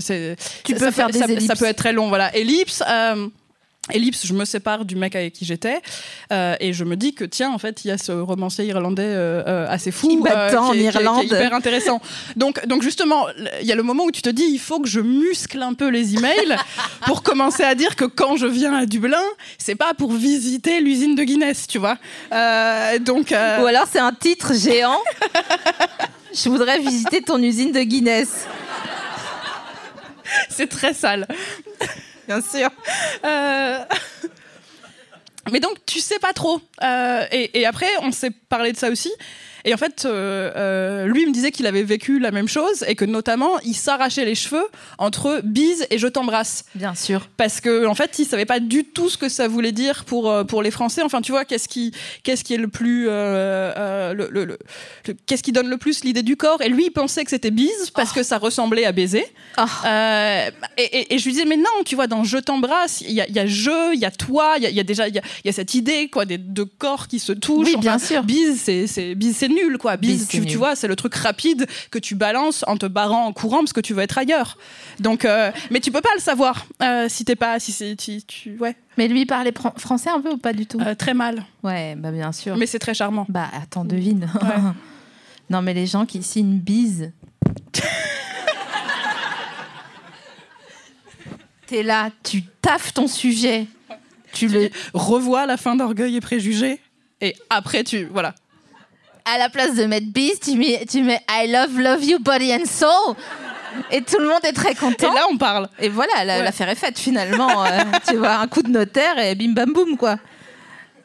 [0.65, 1.47] Tu ça- peux ça faire peut- des ellipses.
[1.47, 2.35] ça peut être très long, voilà.
[2.37, 2.83] Ellipse.
[2.89, 3.29] euh,
[3.91, 5.81] Ellipse, je me sépare du mec avec qui j'étais
[6.33, 9.03] euh, et je me dis que tiens en fait il y a ce romancier irlandais
[9.03, 11.25] euh, euh, assez fou Qui m'attend en qui est- qui est- qui est Irlande.
[11.25, 12.01] hyper intéressant.
[12.37, 13.27] Donc donc justement
[13.61, 15.75] il y a le moment où tu te dis il faut que je muscle un
[15.75, 16.57] peu les emails
[17.07, 19.21] pour commencer à dire que quand je viens à Dublin
[19.59, 21.97] c'est pas pour visiter l'usine de Guinness tu vois.
[23.01, 25.01] Donc Ou alors c'est un titre géant.
[26.33, 28.47] Je voudrais visiter ton usine de Guinness.
[30.49, 31.27] c'est très sale.
[32.27, 32.69] Bien sûr.
[33.25, 33.79] Euh,
[35.51, 36.61] Mais donc, tu sais pas trop.
[36.83, 39.13] Euh, et, et après, on s'est parlé de ça aussi.
[39.65, 42.95] Et en fait, euh, euh, lui me disait qu'il avait vécu la même chose et
[42.95, 44.67] que notamment, il s'arrachait les cheveux
[44.99, 46.65] entre bise et je t'embrasse.
[46.75, 47.29] Bien sûr.
[47.37, 50.31] Parce que en fait, il savait pas du tout ce que ça voulait dire pour
[50.31, 51.03] euh, pour les Français.
[51.03, 54.59] Enfin, tu vois, qu'est-ce qui qu'est-ce qui est le plus euh, le, le- le-
[55.07, 56.61] le- qu'est-ce qui donne le plus l'idée du corps?
[56.63, 59.25] Et lui, il pensait que c'était bise parce que ça ressemblait à baiser.
[59.59, 59.63] Oh.
[59.87, 63.13] Euh, et, et- et je lui disais mais non, tu vois, dans je t'embrasse, il
[63.13, 64.81] y a, il y a je, il y a toi, il y a, il y
[64.81, 67.19] a déjà il y a, il y a cette idée quoi, des deux corps qui
[67.19, 67.69] se touchent.
[67.69, 68.23] Oui, bien sûr.
[68.25, 69.97] Bise, c'est c'est bise, c'est nul quoi.
[69.97, 73.59] Bise, tu, vois, c'est le truc rapide que tu balances en te barrant en courant
[73.59, 74.59] parce que tu veux être ailleurs.
[75.01, 78.23] Donc, euh, mais tu peux pas le savoir euh, si t'es pas, si c'est, tu,
[78.23, 80.81] tu- ouais, Mais lui parlait français un peu ou pas du tout?
[80.81, 81.45] Euh, très mal.
[81.63, 82.57] Ouais, bah bien sûr.
[82.57, 83.27] Mais c'est très charmant.
[83.29, 84.31] Bah attends, devine.
[84.43, 84.49] Ouais.
[85.51, 87.13] non mais les gens qui signent bise.
[91.67, 93.67] T'es là, tu taffes ton sujet.
[94.33, 96.81] Tu le, Revois la fin d'Orgueil et Préjugés
[97.23, 98.35] et après tu, voilà.
[99.25, 102.53] À la place de mettre bise, tu mets, tu mets I love, love you, body
[102.55, 103.17] and soul.
[103.91, 105.13] Et tout le monde est très Et content.
[105.15, 105.69] là on parle.
[105.79, 106.43] Et voilà, Ouais.
[106.43, 107.65] l'affaire est faite finalement.
[107.65, 107.69] Euh,
[108.09, 110.19] tu vois, un coup de notaire et bim bam boum quoi.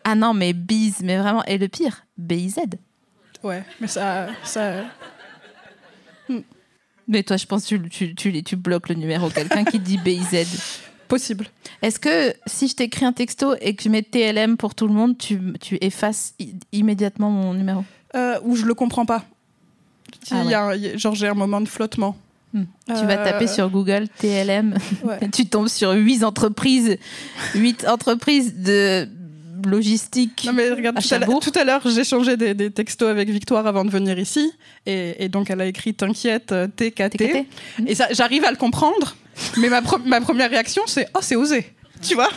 [0.03, 1.43] Ah non, mais bise, mais vraiment.
[1.45, 2.55] Et le pire, BIZ.
[3.43, 4.83] Ouais, mais ça, ça,
[7.07, 9.29] Mais toi, je pense que tu, tu, tu, tu bloques le numéro.
[9.29, 10.81] Quelqu'un qui dit BIZ.
[11.07, 11.47] possible.
[11.81, 14.93] Est-ce que si je t'écris un texto et que je mets TLM pour tout le
[14.93, 16.33] monde, tu, tu effaces
[16.73, 17.85] immédiatement mon numéro?
[18.17, 19.23] Euh, ou je le comprends pas.
[20.31, 22.17] Ah Il y a genre j'ai un moment de flottement.
[22.53, 22.63] Hmm.
[22.87, 25.19] Tu vas Euh, taper sur Google TLM Ouais.
[25.33, 26.97] tu tombes sur huit entreprises,
[27.55, 29.07] huit entreprises de
[29.65, 30.43] logistique.
[30.45, 33.83] Non mais regarde, À tout à, l'heure- j'ai changé des, des textos avec Victoire avant
[33.83, 34.51] de venir ici.
[34.85, 37.17] Et, et donc, elle a écrit T'inquiète, euh, TKT.
[37.17, 37.45] TKT.
[37.87, 39.15] Et ça, j'arrive à le comprendre.
[39.57, 41.73] Mais ma, ma première réaction, c'est Oh, c'est osé.
[42.01, 42.29] Tu vois?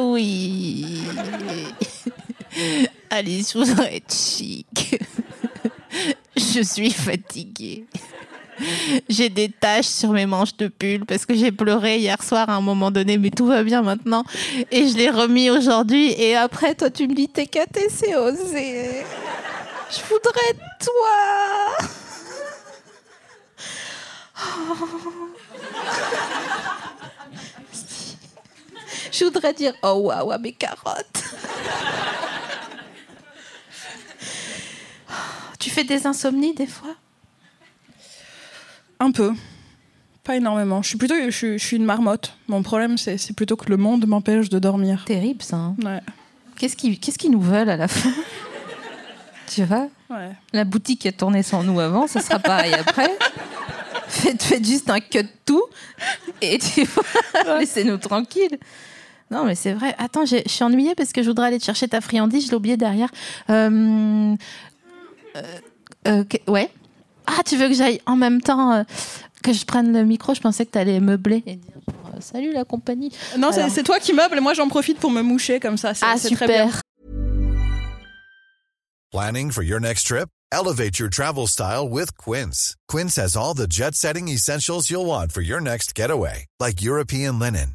[0.00, 1.02] Oui.
[3.10, 5.00] Alice, je voudrais être chic.
[6.36, 7.84] Je suis fatiguée.
[9.08, 12.54] J'ai des taches sur mes manches de pull parce que j'ai pleuré hier soir à
[12.54, 14.24] un moment donné, mais tout va bien maintenant.
[14.70, 16.12] Et je l'ai remis aujourd'hui.
[16.12, 19.04] Et après, toi, tu me dis t'es caté, c'est osé.
[19.90, 21.88] Je voudrais être toi.
[29.16, 31.22] Je voudrais dire oh waouh à mes carottes.
[35.58, 36.94] tu fais des insomnies des fois?
[39.00, 39.32] Un peu.
[40.24, 40.82] Pas énormément.
[40.82, 42.32] Je suis plutôt je, suis- je suis une marmotte.
[42.48, 45.04] Mon problème, c'est c'est plutôt que le monde m'empêche de dormir.
[45.06, 45.56] Terrible ça.
[45.56, 45.76] hein.
[45.84, 46.00] Ouais.
[46.58, 48.10] Qu'est-ce qu'ils qu'est-ce qu'ils nous veulent à la fin?
[49.46, 49.88] Tu vois?
[50.10, 50.30] Ouais.
[50.52, 53.10] La boutique a tourné sans nous avant, ça sera pareil après.
[54.08, 55.62] Faites, faites juste un cut tout
[56.40, 58.58] et tu vois, laissez-nous tranquilles.
[59.30, 59.94] Non, mais c'est vrai.
[59.98, 62.44] Attends, je suis ennuyée parce que je voudrais aller te chercher ta friandise.
[62.46, 63.08] Je l'ai oublié derrière.
[63.50, 64.34] Euh,
[65.36, 65.42] euh,
[66.06, 66.70] euh, ouais.
[67.26, 68.82] Ah, tu veux que j'aille en même temps euh,
[69.42, 70.34] que je prenne le micro?
[70.34, 73.10] Je pensais que tu allais meubler et dire genre, euh, Salut la compagnie.
[73.38, 73.72] Non, c'est Alors.
[73.72, 75.94] c'est toi qui meubles et moi j'en profite pour me moucher comme ça.
[75.94, 76.66] C'est Ah, c'est très bien.
[76.66, 76.80] super.
[79.10, 80.28] Planning for your next trip?
[80.52, 82.76] Elevate your travel style with Quince.
[82.88, 87.38] Quince has all the jet setting essentials you'll want for your next getaway, like European
[87.38, 87.74] linen,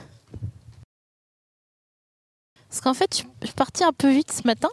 [2.71, 4.69] Parce qu'en fait, je suis partie un peu vite ce matin.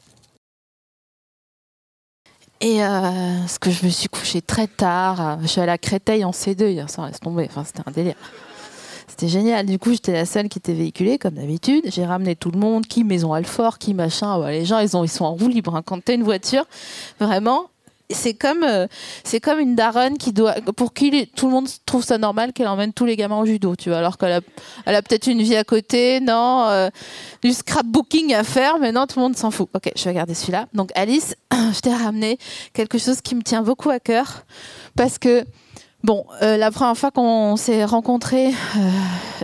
[2.61, 5.41] Et euh, parce que je me suis couchée très tard.
[5.43, 7.51] Je suis allée à Créteil en C2 hier soir, laisse tomber.
[7.65, 8.15] C'était un délire.
[9.09, 9.67] C'était génial.
[9.67, 11.83] Du coup, j'étais la seule qui était véhiculée, comme d'habitude.
[11.87, 14.49] J'ai ramené tout le monde, qui maison Alfort, qui machin.
[14.49, 15.75] Les gens, ils sont en roue libre.
[15.75, 15.83] hein.
[15.85, 16.67] Quand t'as une voiture,
[17.19, 17.69] vraiment,
[18.15, 18.87] c'est comme, euh,
[19.25, 22.69] c'est comme une daronne qui doit, pour qui tout le monde trouve ça normal qu'elle
[22.69, 24.41] emmène tous les gamins au judo, tu vois, alors qu'elle a,
[24.87, 26.89] elle a peut-être une vie à côté, non, euh,
[27.43, 29.69] du scrapbooking à faire, mais non, tout le monde s'en fout.
[29.75, 30.67] Ok, je vais regarder celui-là.
[30.73, 32.39] Donc Alice, je t'ai ramené
[32.73, 34.45] quelque chose qui me tient beaucoup à cœur,
[34.97, 35.45] parce que
[36.05, 38.91] Bon, euh, la première fois qu'on s'est rencontrés, euh,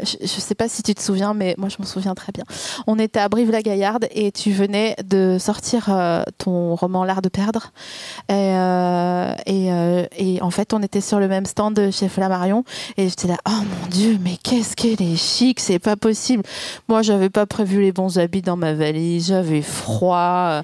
[0.04, 2.44] je ne sais pas si tu te souviens, mais moi je me souviens très bien.
[2.86, 7.72] On était à Brive-la-Gaillarde et tu venais de sortir euh, ton roman L'art de perdre.
[8.28, 12.62] Et, et, euh, et en fait, on était sur le même stand chez Flammarion
[12.96, 16.44] et j'étais là, oh mon Dieu, mais qu'est-ce qu'elle est chic, c'est pas possible.
[16.86, 20.62] Moi, j'avais pas prévu les bons habits dans ma valise, j'avais froid.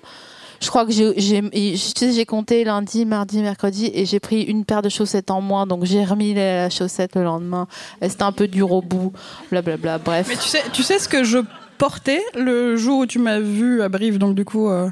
[0.60, 5.30] Je crois que j'ai, compté lundi, mardi, mercredi et j'ai pris une paire de chaussettes
[5.30, 7.66] en moins, donc j'ai remis la chaussette le lendemain.
[8.02, 9.12] C'était un peu dur au bout,
[9.50, 9.98] blablabla.
[9.98, 10.26] Bref.
[10.28, 11.38] Mais tu sais, tu sais ce que je
[11.78, 14.68] portais le jour où tu m'as vu à Brive, donc du coup.
[14.68, 14.90] euh,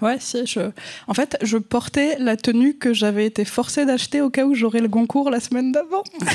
[0.00, 0.60] Ouais, si, je...
[1.06, 4.80] En fait, je portais la tenue que j'avais été forcée d'acheter au cas où j'aurais
[4.80, 6.04] le Goncourt la semaine d'avant.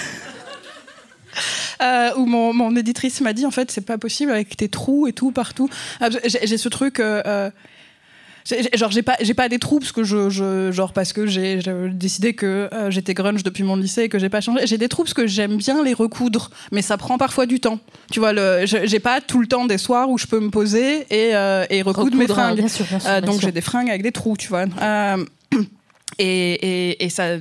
[1.82, 5.08] Euh, où mon, mon éditrice m'a dit en fait c'est pas possible avec tes trous
[5.08, 5.70] et tout partout.
[6.00, 7.50] Ah, J'ai ce truc euh, euh,
[8.76, 11.60] genre j'ai pas j'ai pas des trous parce que je, je- genre parce que j'ai
[11.92, 14.68] décidé que euh, j'étais grunge depuis mon lycée et que j'ai pas changé.
[14.68, 17.80] J'ai des trous parce que j'aime bien les recoudre mais ça prend parfois du temps.
[18.12, 21.08] Tu vois le j'ai pas tout le temps des soirs où je peux me poser
[21.10, 22.58] et, euh, et recoudre, mes fringues.
[22.58, 24.66] bien sûr, bien sûr, Euh, bien donc j'ai des fringues avec des trous tu vois.
[26.18, 26.54] Et,
[26.92, 27.32] et, et ça,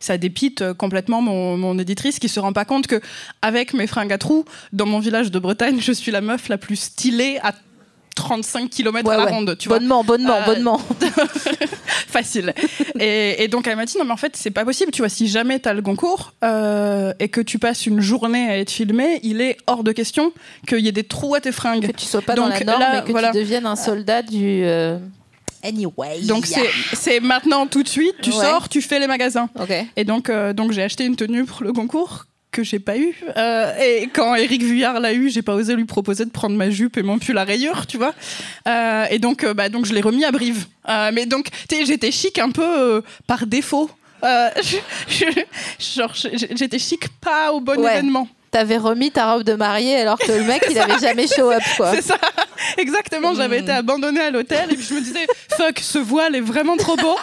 [0.00, 3.00] ça dépite complètement mon, mon éditrice qui se rend pas compte que
[3.42, 6.58] avec mes fringues à trous, dans mon village de Bretagne, je suis la meuf la
[6.58, 7.52] plus stylée à
[8.14, 9.30] 35 km Ouais, à la ouais.
[9.30, 9.78] ronde, tu vois.
[9.78, 10.80] bonnement, bonnement, Euh, bonnement.
[12.08, 12.52] Facile.
[12.98, 15.08] Et, et donc elle m'a dit non mais en fait c'est pas possible, tu vois,
[15.08, 19.20] si jamais t'as le Goncourt euh, et que tu passes une journée à être filmé,
[19.22, 20.32] il est hors de question
[20.68, 21.86] qu'il y ait des trous à tes fringues.
[21.86, 23.30] Que tu sois pas dans la norme là, et que voilà.
[23.32, 24.62] tu deviennes un soldat du.
[24.64, 24.98] euh,
[25.62, 26.20] Anyway.
[26.24, 28.36] Donc c'est c'est maintenant tout de suite, tu Ouais.
[28.36, 29.48] sors, tu fais les magasins.
[29.58, 29.72] Ok.
[29.96, 33.14] Et donc, euh, donc j'ai acheté une tenue pour le concours que j'ai pas eu.
[33.36, 36.70] Euh, et quand Eric Vuillard l'a eu, j'ai pas osé lui proposer de prendre ma
[36.70, 38.14] jupe et mon pull à rayures, tu vois.
[38.68, 40.66] Euh, et donc, euh, bah, donc je l'ai remis à Brive.
[40.88, 43.90] Euh, mais donc, j'étais chic un peu par défaut.
[45.78, 47.92] Genre, j'étais chic pas au bon Ouais.
[47.92, 48.28] événement.
[48.50, 51.62] T'avais remis ta robe de mariée alors que le mec, il avait jamais show up,
[51.76, 51.90] quoi.
[51.92, 52.16] C'est ça.
[52.78, 56.40] Exactement, j'avais été abandonnée à l'hôtel et puis je me disais, fuck, ce voile est
[56.40, 57.16] vraiment trop beau.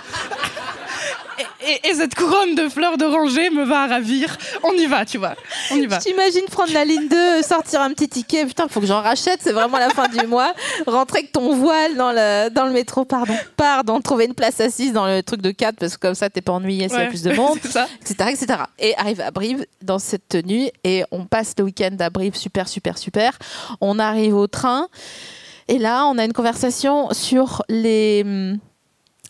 [1.67, 4.36] Et, et cette couronne de fleurs d'oranger me va ravir.
[4.63, 5.36] On y va, tu vois.
[5.71, 5.97] On y va.
[5.97, 9.52] T'imagines prendre la ligne 2, sortir un petit ticket, putain, faut que j'en rachète, c'est
[9.52, 10.54] vraiment la fin du mois.
[10.88, 14.93] Rentrer avec ton voile dans le, dans le métro, pardon, pardon, trouver une place assise
[14.93, 17.08] dans le truc de 4 parce que comme ça t'es pas ennuyé s'il y a
[17.08, 17.88] plus de monde, c'est ça.
[18.02, 18.60] etc., etc.
[18.80, 22.67] Et arrive à Brive dans cette tenue et on passe le week-end à Brive, super,
[22.67, 23.38] super, super.
[23.80, 24.88] On arrive au train
[25.67, 28.58] et là on a une conversation sur les hum,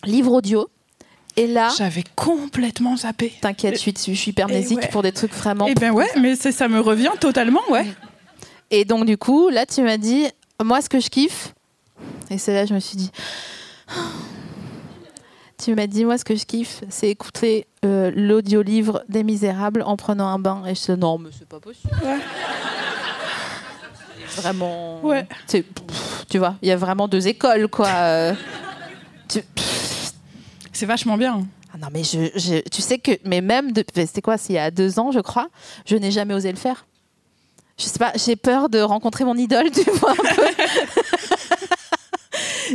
[0.04, 0.68] livres audio.
[1.36, 3.32] Et là, J'avais complètement zappé.
[3.40, 4.88] t'inquiète, je je suis hypermnésique ouais.
[4.88, 7.86] pour des trucs vraiment Eh ben ouais, mais ça me revient totalement, ouais.
[8.70, 10.26] Et donc, du coup, là, tu m'as dit,
[10.62, 11.54] moi, ce que je kiffe,
[12.30, 13.10] et c'est là que je me suis dit,
[15.62, 19.96] tu m'as dit, moi, ce que je kiffe, c'est écouter euh, l'audio-livre des Misérables en
[19.96, 20.62] prenant un bain.
[20.66, 21.92] Et je dis, non, mais c'est pas possible.
[22.04, 22.18] Ouais.
[24.36, 25.00] Vraiment.
[25.04, 25.26] Ouais.
[25.50, 25.64] pff,
[26.28, 27.88] Tu vois, il y a vraiment deux écoles, quoi.
[27.88, 28.34] Euh,
[29.28, 30.01] tu- pff,
[30.82, 31.46] C'est vachement bien.
[31.72, 34.72] ah non, mais je, tu sais que, mais même, c'était quoi, c'est il y a
[34.72, 35.46] deux ans, je crois,
[35.86, 36.86] je n'ai jamais osé le faire.
[37.78, 40.14] Je sais pas, j'ai peur de rencontrer mon idole, tu vois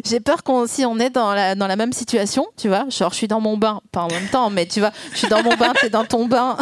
[0.06, 3.12] j'ai peur qu'on, si on est dans la, dans la même situation, tu vois, genre
[3.12, 5.44] je suis dans mon bain, pas en même temps, mais tu vois, je suis dans
[5.44, 6.56] mon bain, t'es dans ton bain,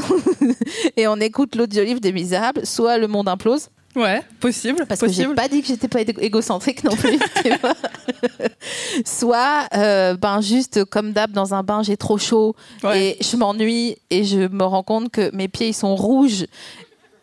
[0.97, 4.86] et on écoute l'audiolivre des Misérables, soit le monde implose, Ouais, possible.
[4.88, 5.36] parce que j'ai possible.
[5.36, 7.17] pas dit que j'étais pas égo- égocentrique non plus.
[9.05, 13.17] Soit, euh, ben juste comme d'hab dans un bain, j'ai trop chaud Ouais.
[13.19, 16.45] et je m'ennuie et je me rends compte que mes pieds ils sont rouges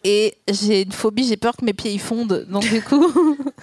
[0.04, 2.46] et j'ai une phobie, j'ai peur que mes pieds ils fondent.
[2.50, 3.06] Donc du coup,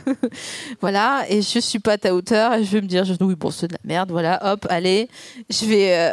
[0.81, 1.25] voilà.
[1.29, 3.51] Et je suis pas à ta hauteur et je vais me dire, je- oui bon
[3.51, 4.11] c'est de la merde.
[4.11, 5.09] Voilà, hop, allez,
[5.49, 5.93] je vais.
[5.97, 6.11] euh,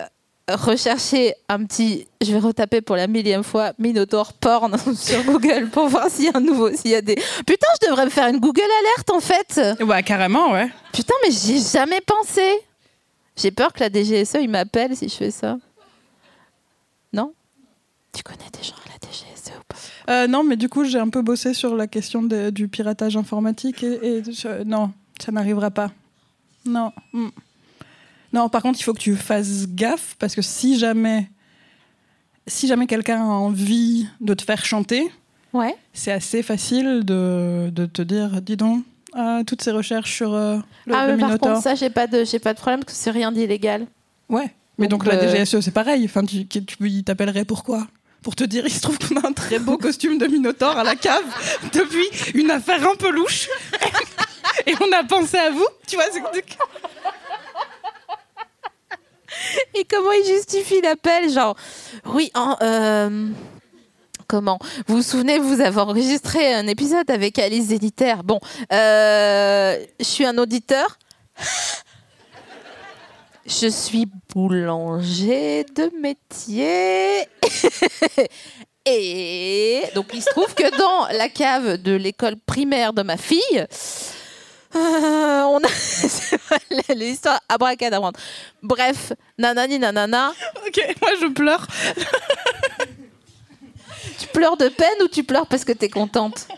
[0.48, 5.88] rechercher un petit, je vais retaper pour la millième fois Minotaur porn sur Google pour
[5.88, 7.16] voir s'il y a un nouveau, s'il y a des.
[7.16, 9.60] Putain, je devrais me faire une Google alerte en fait.
[9.82, 10.70] Ouais, carrément, ouais.
[10.92, 12.42] Putain, mais j'y ai jamais pensé.
[13.36, 15.58] J'ai peur que la DGSE il m'appelle si je fais ça.
[17.12, 17.32] Non?
[18.14, 20.12] Tu connais des gens à la DGSE ou pas?
[20.12, 23.16] Euh, non, mais du coup, j'ai un peu bossé sur la question de- du piratage
[23.16, 25.90] informatique et, et je- non, ça n'arrivera pas.
[26.64, 26.92] Non.
[27.12, 27.28] Mm.
[28.32, 31.30] Non, par contre, il faut que tu fasses gaffe parce que si jamais,
[32.46, 35.10] si jamais quelqu'un a envie de te faire chanter,
[35.52, 35.74] Ouais.
[35.94, 38.84] c'est assez facile de, de te dire, dis donc,
[39.14, 42.06] ah, toutes ces recherches sur euh, le, ah, le mais par contre, ça, j'ai pas
[42.06, 43.86] de, j'ai pas de problème parce que c'est rien d'illégal.
[44.28, 44.52] Ouais.
[44.78, 46.04] Mais Donc, donc, la euh, DGSE, c'est pareil.
[46.04, 47.86] Enfin, tu, tu, t'appellerait pourquoi
[48.20, 50.84] Pour te dire, il se trouve qu'on a un très beau costume de Minotaure à
[50.84, 51.24] la cave
[51.72, 53.48] depuis une affaire un peu louche.
[54.66, 55.66] Et on a pensé à vous.
[55.86, 56.20] Tu vois, c'est
[59.74, 61.56] Et comment il justifie l'appel Genre,
[62.06, 62.32] oui,
[62.62, 63.28] euh,
[64.26, 64.58] comment?
[64.86, 68.24] Vous vous souvenez, vous avez enregistré un épisode avec Alice Zélitaire.
[68.24, 68.40] Bon,
[68.72, 70.98] euh, je suis un auditeur.
[73.46, 77.28] Je suis boulanger de métier.
[78.88, 83.66] Et donc, il se trouve que dans la cave de l'école primaire de ma fille,
[84.76, 85.68] euh, on a
[86.48, 88.16] c'est pas l'histoire abracadabrante.
[88.62, 90.32] Bref, nanani nanana,
[90.66, 91.66] Ok, moi je pleure.
[94.18, 96.48] tu pleures de peine ou tu pleures parce que t'es contente?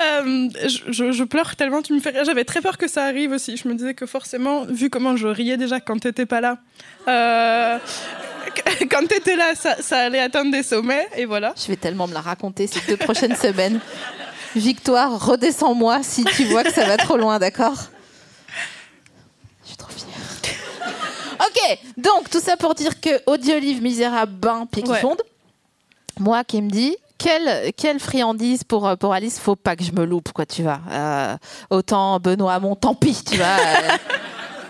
[0.00, 2.24] Euh, je, je- je pleure tellement tu me fais rire.
[2.24, 3.56] J'avais très peur que ça arrive aussi.
[3.56, 6.58] Je me disais que forcément, vu comment je riais déjà quand t'étais pas là,
[7.08, 7.78] euh,
[8.90, 11.06] quand t'étais là, ça, ça allait atteindre des sommets.
[11.16, 11.52] Et voilà.
[11.56, 13.80] Je vais tellement me la raconter ces deux prochaines semaines.
[14.54, 17.76] Victoire, redescends-moi si tu vois que ça va trop loin, d'accord?
[19.68, 20.08] Je suis trop fière.
[21.40, 25.00] Ok, donc tout ça pour dire que audio-livre misérable, bain, pied qui Ouais.
[26.18, 29.92] Moi qui me dis, quelle, quelle friandise pour, euh, pour Alice, faut pas que je
[29.92, 30.80] me loupe, quoi, tu vois.
[30.90, 31.36] Euh,
[31.70, 33.46] autant Benoît Hamon, tant pis, tu vois.
[33.60, 33.96] euh,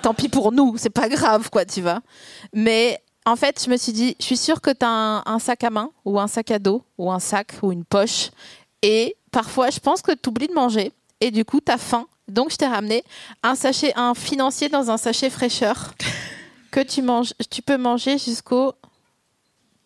[0.03, 2.01] tant pis pour nous, c'est pas grave, quoi, tu vois.
[2.53, 5.39] Mais en fait, je me suis dit, je suis sûre que tu as un, un
[5.39, 8.31] sac à main, ou un sac à dos, ou un sac, ou une poche.
[8.83, 10.93] Et parfois, je pense que tu oublies de manger.
[11.21, 12.07] Et du coup, tu as faim.
[12.29, 13.03] Donc, je t'ai ramené
[13.43, 15.95] un sachet, un financier dans un sachet fraîcheur
[16.71, 18.75] que tu, manges, tu peux manger jusqu'au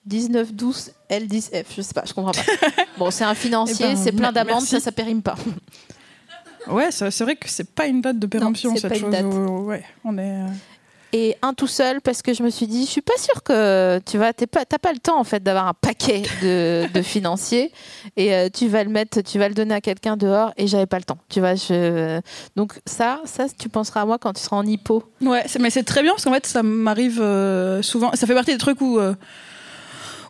[0.09, 1.65] 19-12 L10F.
[1.77, 2.43] Je sais pas, je comprends pas.
[2.99, 4.67] Bon, c'est un financier, Eh ben, c'est plein merci.
[4.67, 5.37] ça, ça périme pas.
[6.69, 9.11] Ouais, c'est vrai que c'est pas une date de péremption, cette pas une chose.
[9.11, 9.25] date.
[9.25, 10.43] où- ouais, on est.
[11.13, 14.01] et un tout seul parce que je me suis dit, je suis pas sûre que
[14.07, 17.03] tu vas, t'es pas, t'as pas le temps en fait d'avoir un paquet de, de
[17.03, 17.71] financiers
[18.17, 20.87] et euh, tu vas le mettre, tu vas le donner à quelqu'un dehors et j'avais
[20.87, 21.19] pas le temps.
[21.29, 22.21] Tu vois, je,
[22.57, 25.03] donc ça, ça, tu penseras à moi quand tu seras en hippo.
[25.21, 28.11] Ouais, c'est- mais c'est très bien parce qu'en fait, ça m'arrive euh, souvent.
[28.15, 28.99] Ça fait partie des trucs où.
[28.99, 29.15] euh,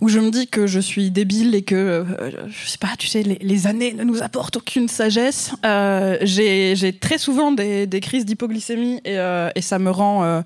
[0.03, 2.05] où je me dis que je suis débile et que, euh,
[2.49, 5.53] je sais pas, tu sais, les, années ne nous apportent aucune sagesse.
[5.65, 10.43] Euh, J'ai très souvent des, crises d'hypoglycémie et, euh, et ça me rend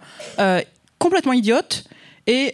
[0.99, 1.85] complètement idiote
[2.27, 2.53] et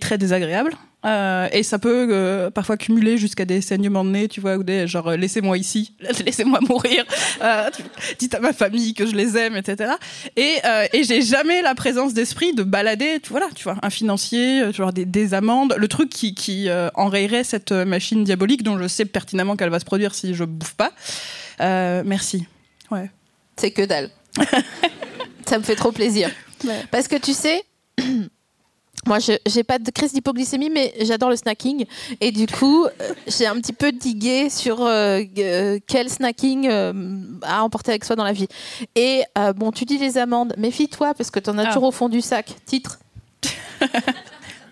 [0.00, 0.72] très désagréable.
[1.04, 4.64] Euh, et ça peut euh, parfois cumuler jusqu'à des saignements de nez, tu vois, ou
[4.64, 5.94] des genre euh, laissez-moi ici,
[6.26, 7.04] laissez-moi mourir,
[8.18, 9.92] dites à ma famille que je les aime, etc.
[10.36, 10.56] Et,
[10.92, 14.92] et j'ai jamais la présence d'esprit de balader, tu, voilà, tu vois, un financier, genre
[14.92, 19.56] des, des amendes, le truc qui, qui enrayerait cette machine diabolique dont je sais pertinemment
[19.56, 20.92] qu'elle va se produire si je bouffe pas.
[22.04, 22.46] Merci.
[22.90, 23.10] Ouais.
[23.56, 24.10] C'est que dalle.
[25.46, 26.30] ça me fait trop plaisir.
[26.64, 26.84] Ouais.
[26.90, 27.62] Parce que tu sais,
[29.08, 31.86] moi, je j'ai pas de crise d'hypoglycémie, mais j'adore le snacking.
[32.20, 32.90] Et du coup, euh,
[33.26, 36.92] j'ai un petit peu digué sur euh, euh, quel snacking euh,
[37.42, 38.46] à emporter avec soi dans la vie.
[38.94, 41.66] Et euh, bon, tu dis les amandes, méfie-toi parce que tu en as Ah.
[41.68, 42.54] toujours au fond du sac.
[42.66, 42.98] Titre.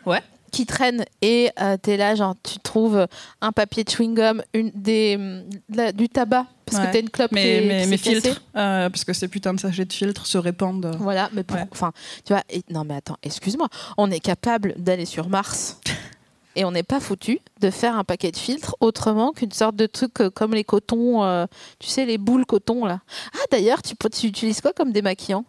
[0.07, 0.21] Ouais.
[0.57, 3.07] Qui traîne et euh, t'es là, genre, tu trouves
[3.43, 6.87] un papier de chewing-gum, une, des, de la- du tabac, parce Ouais.
[6.89, 8.21] que t'as une clope qui Mais, est- mais, qui mes s'est cassée.
[8.31, 10.97] filtres, euh, parce que ces putains de sachets de filtres se répandent.
[10.99, 11.67] Voilà, mais pour- Ouais.
[11.71, 11.93] enfin,
[12.25, 15.79] tu vois, et- non mais attends, excuse-moi, on est capable d'aller sur Mars
[16.57, 19.85] et on n'est pas foutu de faire un paquet de filtres autrement qu'une sorte de
[19.85, 21.45] truc euh, comme les cotons, euh,
[21.79, 23.01] tu sais, les boules coton là.
[23.35, 25.45] Ah d'ailleurs, tu, tu utilises quoi comme démaquillant?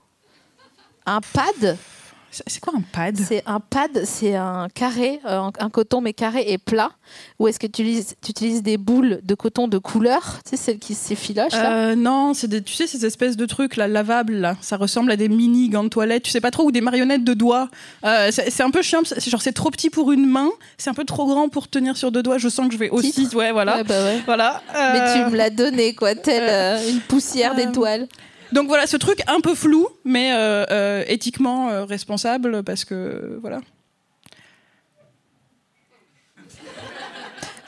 [1.06, 1.78] Un pad?
[2.46, 3.18] C'est quoi un pad?
[3.18, 6.92] C'est un pad, c'est un carré, euh, un un coton mais carré et plat.
[7.40, 10.58] Ou est-ce que tu utilises, tu utilises des boules de coton de couleur, tu sais,
[10.58, 11.72] celles qui s'effilochent là?
[11.92, 15.12] Euh, non, c'est des, tu sais ces espèces de trucs là lavables là, ça ressemble
[15.12, 17.70] à des mini gants de toilette, tu sais pas trop ou des marionnettes de doigts.
[18.04, 20.94] Euh, c'est un peu chiant, c'est genre c'est trop petit pour une main, c'est un
[20.94, 22.38] peu trop grand pour tenir sur deux doigts.
[22.38, 23.36] Je sens que je vais aussi, Titre.
[23.38, 24.22] ouais voilà, Ouais, bah ouais.
[24.26, 24.62] voilà.
[24.74, 28.08] Mais Euh, tu me l'as donné, quoi, telle euh, une poussière euh, d'étoiles.
[28.52, 33.38] Donc voilà, ce truc un peu flou, mais euh, euh, éthiquement euh, responsable parce que
[33.42, 33.62] voilà.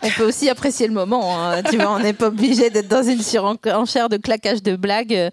[0.03, 1.43] On peut aussi apprécier le moment.
[1.43, 1.61] hein.
[1.63, 5.29] Tu vois, on n'est pas obligé d'être dans une surenchère de claquage de blagues.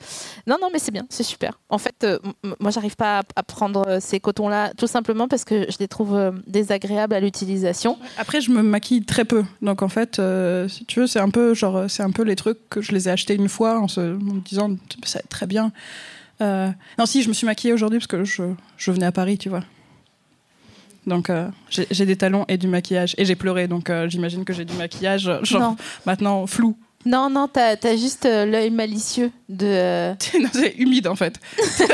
[0.47, 1.59] Non, non, mais c'est bien, c'est super.
[1.69, 2.19] En fait, euh,
[2.61, 6.15] moi, j'arrive pas à, prendre euh, ces cotons-là, tout simplement parce que je les trouve
[6.15, 7.99] euh, désagréables à l'utilisation.
[8.19, 10.21] Après, je me maquille très peu, donc en fait,
[10.69, 13.09] si tu veux, c'est un peu genre, c'est un peu les trucs que je les
[13.09, 15.73] ai achetés une fois en, se, me disant ça va être très bien.
[16.41, 18.43] Non, si, je me suis maquillée aujourd'hui parce que je,
[18.77, 19.63] je venais à Paris, tu vois.
[21.07, 24.53] Donc euh, j'ai des talons et du maquillage et j'ai pleuré, donc euh, j'imagine que
[24.53, 25.77] j'ai du maquillage euh, genre Non.
[26.05, 26.77] maintenant flou.
[27.05, 30.13] Non, non, t'as as juste l'œil malicieux de.
[30.53, 31.35] c'est humide en fait.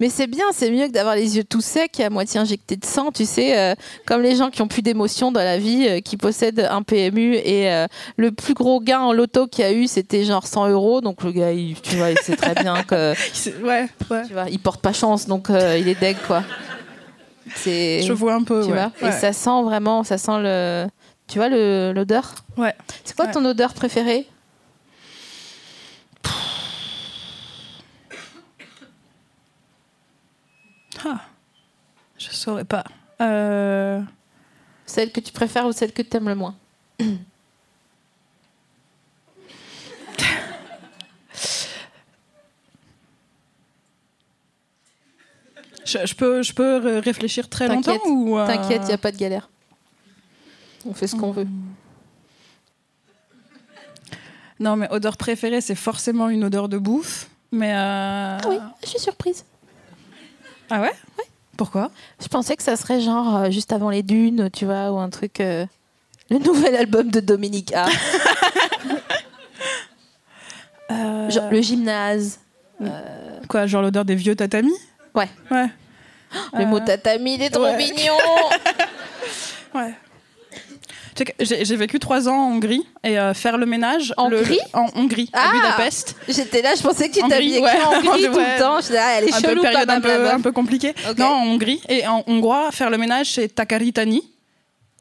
[0.00, 2.76] Mais c'est bien, c'est mieux que d'avoir les yeux tout secs et à moitié injectés
[2.76, 3.74] de sang, tu sais, euh,
[4.04, 7.34] comme les gens qui ont plus d'émotions dans la vie, euh, qui possèdent un PMU
[7.36, 7.86] et euh,
[8.18, 11.00] le plus gros gain en loto qu'il y a eu, c'était genre 100 euros.
[11.00, 13.14] Donc le gars, il, tu vois, il sait très bien que
[13.64, 14.26] Ouais, ouais.
[14.26, 16.42] tu vois, il porte pas chance, donc il est deg quoi.
[17.54, 18.62] C'est, Je vois un peu.
[18.64, 18.88] tu ouais.
[19.00, 20.86] vois, et ça sent vraiment, ça sent le,
[21.26, 22.34] tu vois le- l'odeur.
[22.56, 22.74] Ouais.
[23.04, 24.26] C'est quoi ton odeur préférée?
[31.04, 31.20] Ah,
[32.18, 32.84] je saurais pas.
[33.20, 34.00] Euh,
[34.86, 36.54] Celle que tu préfères ou celle que tu aimes le moins?
[45.88, 48.98] je, je peux, je peux ré- réfléchir très longtemps ou euh, T'inquiète, il y a
[48.98, 49.48] pas de galère.
[50.86, 51.46] On fait ce qu'on veut.
[54.60, 57.28] Non, mais odeur préférée, c'est forcément une odeur de bouffe.
[57.52, 59.44] Mais euh, Ah oui, je suis surprise.
[60.70, 60.92] Ah ouais?
[61.56, 61.90] Pourquoi?
[62.20, 65.08] Je pensais que ça serait genre euh, juste avant les dunes, tu vois, ou un
[65.10, 65.40] truc.
[65.40, 65.64] euh,
[66.30, 67.86] le nouvel album de Dominique A.
[71.30, 72.38] Genre le gymnase.
[73.48, 74.72] Quoi, genre l'odeur des vieux tatamis?
[75.18, 75.28] Ouais.
[75.50, 75.66] Ouais.
[76.58, 77.76] Le mot tatami, il est trop ouais.
[77.76, 78.14] mignon.
[79.74, 79.92] Ouais.
[81.40, 84.14] J'ai vécu trois ans en Hongrie et euh, faire le ménage.
[84.16, 86.14] En le- Hongrie En Hongrie, à Ah Budapest.
[86.28, 87.82] J'étais là, je pensais que tu Hongrie, t'habillais ouais.
[87.84, 88.54] en gris tout Ouais.
[88.54, 88.76] le temps.
[88.80, 90.94] Je disais, ah, elle est un peu chelou, période pas un peu, un peu compliquée.
[91.18, 91.80] Non, en Hongrie.
[91.88, 94.22] Et en hongrois, faire le ménage, c'est takaritani.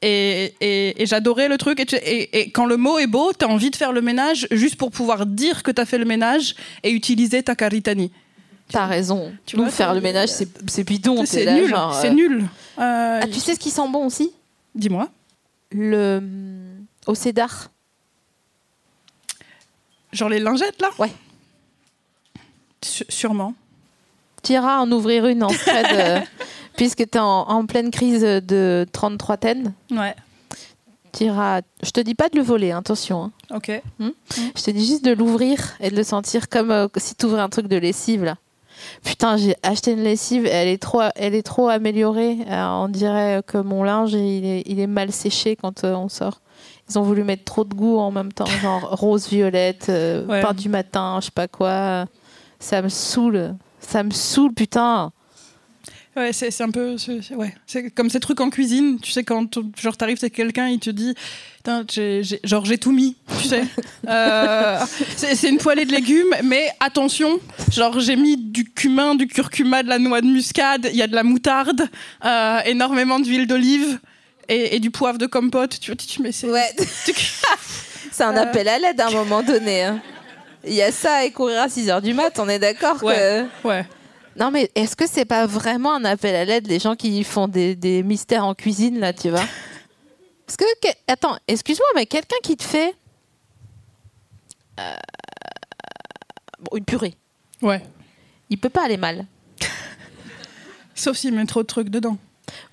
[0.01, 1.79] Et, et, et j'adorais le truc.
[1.79, 4.47] Et, tu- et- et quand le mot est beau, t'as envie de faire le ménage
[4.51, 8.11] juste pour pouvoir dire que t'as fait le ménage et utiliser takaritani.
[8.69, 9.31] T'as raison.
[9.45, 11.25] Tu Nous, vois, faire le ménage, c'est c'est bidon.
[11.25, 11.73] C'est nul.
[12.01, 12.41] C'est euh, nul.
[12.79, 14.31] Euh, Ah, tu sais ce qui sent bon aussi?
[14.75, 15.07] Dis-moi.
[15.71, 16.21] Le.
[17.05, 17.69] Au cédar.
[20.11, 20.89] Genre les lingettes, là?
[20.99, 21.11] Ouais.
[22.81, 23.53] Sûrement.
[24.43, 26.19] Tu iras en ouvrir une en spread, euh,
[26.77, 29.73] puisque t'es en, en pleine crise de 33 ten.
[29.91, 30.15] Ouais.
[31.13, 31.61] Tu iras.
[31.83, 33.23] Je te dis pas de le voler, attention.
[33.23, 33.31] hein.
[33.55, 33.71] Ok.
[33.99, 37.41] Je te dis juste de l'ouvrir et de le sentir comme euh, si tu ouvrais
[37.41, 38.35] un truc de lessive là.
[39.03, 42.37] Putain, j'ai acheté une lessive, elle est trop, elle est trop améliorée.
[42.49, 46.09] Alors, on dirait que mon linge, il est, il est mal séché quand euh, on
[46.09, 46.41] sort.
[46.89, 50.41] Ils ont voulu mettre trop de goût en même temps, genre rose, violette, euh, Ouais.
[50.41, 52.05] pain du matin, je sais pas quoi.
[52.59, 53.55] Ça me saoule.
[53.79, 55.11] Ça me saoule, putain.
[56.15, 56.97] Ouais, c'est un peu.
[56.97, 57.53] C'est c'est- ouais.
[57.67, 58.97] C'est comme ces trucs en cuisine.
[58.99, 61.13] Tu sais, quand genre t'arrives, c'est quelqu'un, il te dit
[61.89, 63.63] j'ai- genre j'ai tout mis, tu sais.
[64.07, 64.79] Euh,
[65.17, 67.39] c'est c'est une poêlée de légumes, mais attention,
[67.71, 71.07] genre j'ai mis du cumin, du curcuma, de la noix de muscade, il y a
[71.07, 71.87] de la moutarde,
[72.25, 73.99] euh, énormément d'huile d'olive
[74.49, 75.79] et, et du poivre de compote.
[75.79, 76.47] Tu tu c'est.
[76.49, 76.75] Ouais.
[78.11, 78.41] C'est un Euh.
[78.43, 79.83] appel à l'aide à un moment donné.
[79.83, 80.01] hein.
[80.65, 83.15] Il y a ça et courir à 6h du mat, on est d'accord Ouais.
[83.63, 83.67] que...
[83.67, 83.85] Ouais.
[84.37, 87.47] Non mais est-ce que c'est pas vraiment un appel à l'aide les gens qui font
[87.47, 89.45] des, des mystères en cuisine là, tu vois?
[90.47, 92.95] Parce que, que- attends, excuse-moi, mais quelqu'un qui te fait
[94.79, 94.95] euh,
[96.59, 97.15] bon, une purée,
[97.61, 97.81] Ouais.
[98.49, 99.25] Il peut pas aller mal.
[100.95, 102.17] Sauf s'il met trop de trucs dedans.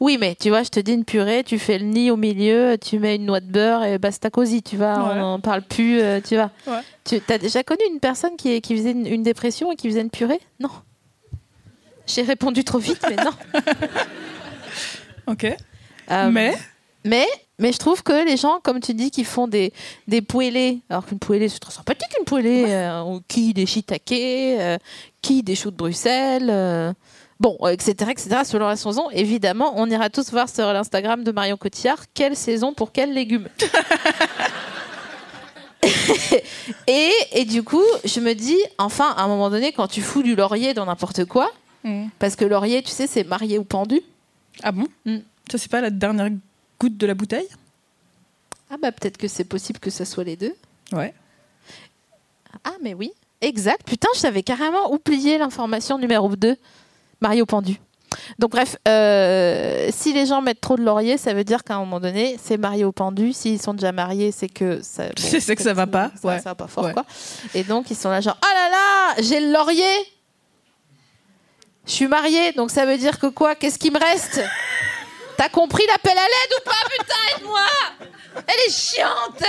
[0.00, 2.78] Oui, mais tu vois, je te dis une purée, tu fais le nid au milieu,
[2.78, 5.12] tu mets une noix de beurre et basta cosy, tu vois, Ouais.
[5.14, 6.50] on n'en parle plus, euh, tu vois.
[6.66, 6.80] Ouais.
[7.04, 10.00] Tu as déjà connu une personne qui, qui faisait une, une dépression et qui faisait
[10.00, 10.40] une purée?
[10.60, 10.70] Non.
[12.06, 13.32] J'ai répondu trop vite, mais non.
[15.26, 15.44] Ok.
[16.10, 16.54] Euh, mais?
[17.04, 17.26] Mais,
[17.58, 19.72] mais je trouve que les gens, comme tu dis, qui font des,
[20.08, 24.12] des poêlées, alors qu'une poêlée, c'est trop sympathique, une poêlée, euh, ou qui des shiitake,
[24.12, 24.78] euh,
[25.22, 26.92] qui des choux de Bruxelles, euh,
[27.40, 29.10] bon, euh, etc., etc., selon la saison.
[29.10, 33.48] Évidemment, on ira tous voir sur l'Instagram de Marion Cotillard quelle saison pour quels légumes.
[36.86, 40.22] et, et du coup, je me dis, enfin, à un moment donné, quand tu fous
[40.22, 41.50] du laurier dans n'importe quoi,
[41.84, 42.06] Hmm.
[42.18, 44.00] parce que laurier, tu sais, c'est marié ou pendu.
[44.62, 44.86] Ah bon?
[45.04, 45.18] Mm.
[45.50, 46.30] Ça, c'est pas la dernière
[46.80, 47.48] goutte de la bouteille
[48.70, 50.54] Ah bah peut-être que c'est possible que ça soit les deux.
[50.92, 51.14] Ouais.
[52.64, 53.86] Ah, mais oui, exact.
[53.86, 56.56] Putain, je t'avais carrément oublié l'information numéro 2.
[57.20, 57.76] Mario pendu.
[58.38, 61.80] Donc, bref, euh, si les gens mettent trop de laurier, ça veut dire qu'à un
[61.80, 63.32] moment donné, c'est Mario pendu.
[63.32, 65.04] S'ils sont déjà mariés, c'est que ça.
[65.18, 66.38] C'est- c'est que ça va pas, Ça, ouais.
[66.38, 66.92] ça va pas fort, Ouais.
[66.92, 67.04] quoi.
[67.54, 69.84] Et donc, ils sont là, genre, oh là là, j'ai le laurier.
[71.86, 73.54] Je suis mariée, donc ça veut dire que quoi?
[73.56, 74.40] Qu'est-ce qui me reste?
[75.36, 79.42] T'as compris l'appel à l'aide ou pas Putain, aide-moi Elle est chiante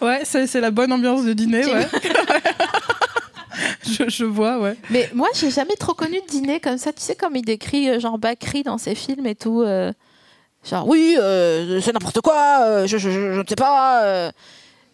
[0.00, 1.88] Ouais, c'est c'est la bonne ambiance de dîner, ouais.
[3.86, 4.76] je, je vois, ouais.
[4.90, 6.92] Mais moi, j'ai jamais trop connu de dîner comme ça.
[6.92, 9.62] Tu sais, comme il décrit euh, Jean Bacry dans ses films et tout.
[9.62, 9.92] euh,
[10.68, 14.02] genre, oui, euh, c'est n'importe quoi, euh, je, je, je- je ne sais pas.
[14.04, 14.32] euh.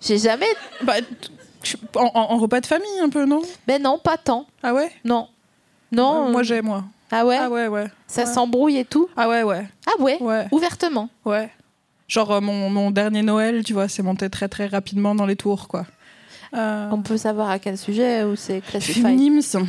[0.01, 0.49] J'ai jamais.
[0.83, 0.95] Bah,
[1.97, 3.43] en, en- en repas de famille, un peu, non?
[3.69, 4.47] Mais non, pas tant.
[4.63, 4.91] Ah ouais?
[5.05, 5.29] Non.
[5.93, 6.27] Non.
[6.29, 6.85] Euh, Moi, j'ai, moi.
[7.11, 7.87] Ah ouais, Ah ouais, ouais.
[8.07, 8.27] Ça ouais.
[8.33, 9.09] s'embrouille et tout?
[9.17, 9.67] Ah ouais, ouais.
[9.87, 11.09] Ah ouais, Ouais, Ouvertement?
[11.25, 11.51] ouais.
[12.09, 15.37] Genre, euh, mon, mon dernier Noël, tu vois, c'est monté très, très rapidement dans les
[15.37, 15.87] tours, quoi.
[16.55, 19.17] Euh, On peut savoir à quel sujet ou c'est classified?
[19.19, 19.67] Finims.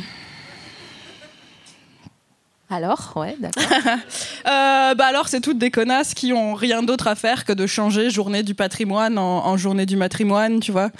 [2.72, 3.62] Alors, ouais, d'accord.
[4.44, 7.66] Euh, bah alors, c'est toutes des connasses qui ont rien d'autre à faire que de
[7.66, 10.90] changer journée du patrimoine en, en journée du matrimoine, tu vois.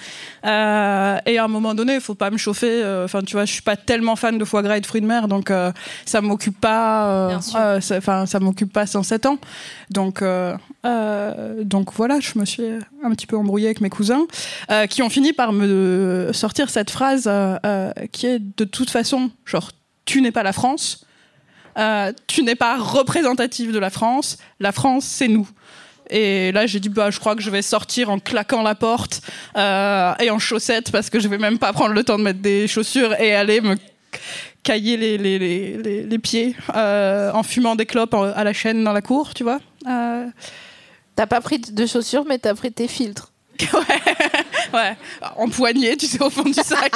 [0.47, 2.83] Euh, et à un moment donné, il faut pas me chauffer.
[2.85, 5.01] euh, Enfin, tu vois, je suis pas tellement fan de foie gras et de fruits
[5.01, 5.51] de mer, donc
[6.07, 7.37] ça m'occupe pas.
[7.37, 9.39] Enfin, ça m'occupe pas 107 ans.
[9.91, 10.23] Donc,
[11.65, 12.65] donc voilà, je me suis
[13.03, 14.27] un petit peu embrouillée avec mes cousins,
[14.89, 17.31] qui ont fini par me sortir cette phrase
[18.13, 19.71] qui est de toute façon, genre,
[20.05, 21.07] tu n'es pas la France.
[21.79, 24.39] Euh, tu n'es pas représentative de la France.
[24.61, 25.49] La France, c'est nous.
[26.11, 29.23] Et là, j'ai dit, bah, je crois que je vais sortir en claquant la porte
[29.57, 32.41] euh, et en chaussettes parce que je vais même pas prendre le temps de mettre
[32.41, 33.77] des chaussures et aller me
[34.63, 38.93] cailler les, les, les, les- pieds euh, en fumant des clopes à la chaîne dans
[38.93, 39.61] la cour, tu vois.
[39.89, 40.27] Euh,
[41.17, 43.33] T'as pas pris de chaussures, mais t'as pris tes filtres.
[43.61, 43.71] ouais,
[45.37, 46.93] en poignée, tu sais, au fond du sac.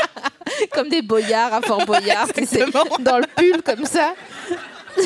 [0.72, 2.28] Comme des boyards à Fort Boyard,
[3.00, 4.14] dans le pull comme ça.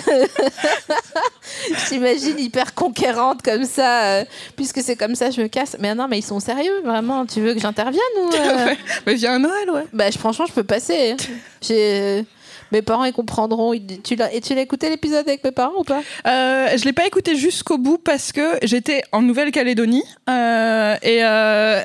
[1.89, 4.25] J'imagine hyper conquérante comme ça, euh,
[4.57, 5.77] puisque c'est comme ça je me casse.
[5.81, 7.27] Mais non, mais ils sont sérieux, vraiment.
[7.27, 8.75] Tu veux que j'intervienne ou euh,
[9.07, 9.85] Mais viens à Noël, ouais.
[9.93, 11.17] Bah, je- franchement, je peux passer.
[11.61, 12.25] J'ai
[12.73, 13.73] mes parents ils comprendront.
[14.05, 16.01] Tu l'as et tu l'as écouté l'épisode avec mes parents ou pas?
[16.27, 21.81] Euh, je l'ai pas écouté jusqu'au bout parce que j'étais en Nouvelle-Calédonie euh, et euh,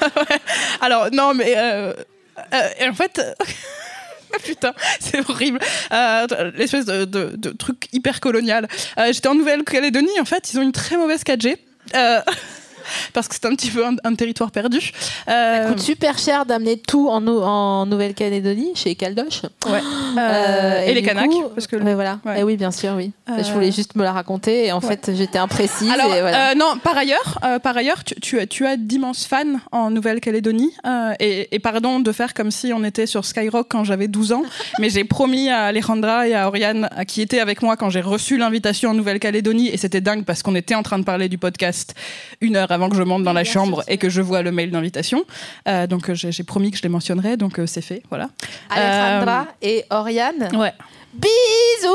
[0.80, 1.92] alors non mais euh,
[2.88, 3.20] en fait
[4.44, 5.60] putain c'est horrible.
[5.92, 6.26] Euh,
[6.56, 8.68] l'espèce de, de- truc hyper colonial.
[9.12, 11.56] J'étais en Nouvelle-Calédonie en fait ils ont une très mauvaise 4G
[11.94, 12.20] Euh,
[13.12, 14.92] parce que c'est un petit peu un, un territoire perdu.
[15.26, 19.42] Ça Euh, coûte super cher d'amener tout en, Nou- en Nouvelle-Calédonie, chez Caldoche.
[19.66, 19.80] ouais.
[20.16, 22.20] Euh, Euh, et, les du Kanaks, parce que voilà.
[22.24, 22.36] Ouais.
[22.38, 23.10] Eh oui, bien sûr, oui.
[23.28, 25.90] Euh, Je voulais juste me la raconter et en fait, j'étais imprécise.
[25.90, 26.54] Alors, et voilà.
[26.54, 30.72] non, par ailleurs, par ailleurs, tu, tu as, tu as d'immenses fans en Nouvelle-Calédonie.
[31.20, 34.42] et, et pardon de faire comme si on était sur Skyrock quand j'avais 12 ans,
[34.78, 38.36] mais j'ai promis à Alejandra et à Oriane, qui étaient avec moi quand j'ai reçu
[38.38, 41.94] l'invitation en Nouvelle-Calédonie, et c'était dingue parce qu'on était en train de parler du podcast
[42.40, 44.70] une heure avant que je monte dans la chambre et que je vois le mail
[44.70, 45.24] d'invitation.
[45.68, 48.28] Euh, donc euh, j'ai promis que je les mentionnerai, donc euh, c'est fait, voilà.
[48.70, 50.48] Alejandra et Oriane.
[50.52, 50.72] Ouais.
[51.14, 51.94] Bisous.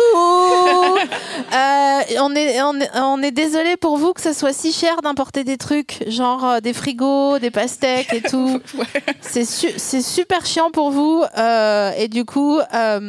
[1.51, 5.01] Euh, on, est, on, est, on est désolé pour vous que ça soit si cher
[5.01, 8.61] d'importer des trucs, genre euh, des frigos, des pastèques et tout.
[9.21, 11.23] C'est su- c'est super chiant pour vous.
[11.37, 12.99] euh, et du coup, euh,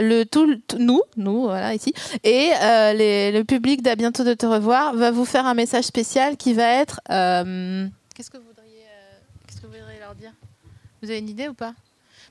[0.00, 0.46] le, tout,
[0.78, 1.92] nous, nous, voilà, ici,
[2.22, 5.84] et euh, les- le public d'À bientôt de te revoir va vous faire un message
[5.84, 7.00] spécial qui va être...
[7.10, 10.32] euh, Qu'est-ce que vous voudriez, euh, qu'est-ce que vous voudriez leur dire?
[11.02, 11.72] Vous avez une idée ou pas?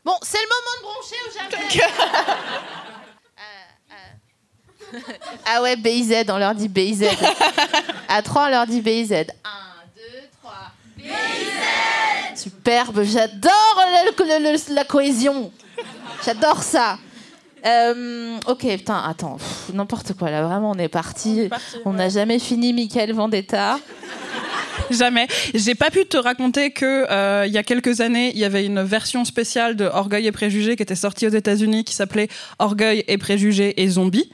[0.06, 1.84] Bon, c'est le moment de broncher ou jamais
[5.46, 7.06] Ah ouais, BIZ, on leur dit BIZ.
[8.08, 9.14] À 3, on leur dit BIZ.
[9.14, 9.26] 1, 2,
[10.42, 10.54] 3.
[10.98, 11.12] BIZ
[12.36, 13.84] Superbe, j'adore
[14.70, 15.52] la cohésion.
[16.26, 16.98] J'adore ça.
[17.66, 19.38] Euh, ok, putain, attends,
[19.74, 21.50] n'importe quoi là, vraiment, on est parti.
[21.86, 23.80] On n'a jamais fini Michael Vendetta.
[24.90, 25.28] Jamais.
[25.54, 28.66] J'ai pas pu te raconter que euh, il y a quelques années, il y avait
[28.66, 33.04] une version spéciale de Orgueil et préjugés qui était sortie aux États-Unis qui s'appelait Orgueil
[33.08, 34.30] et préjugés et zombies.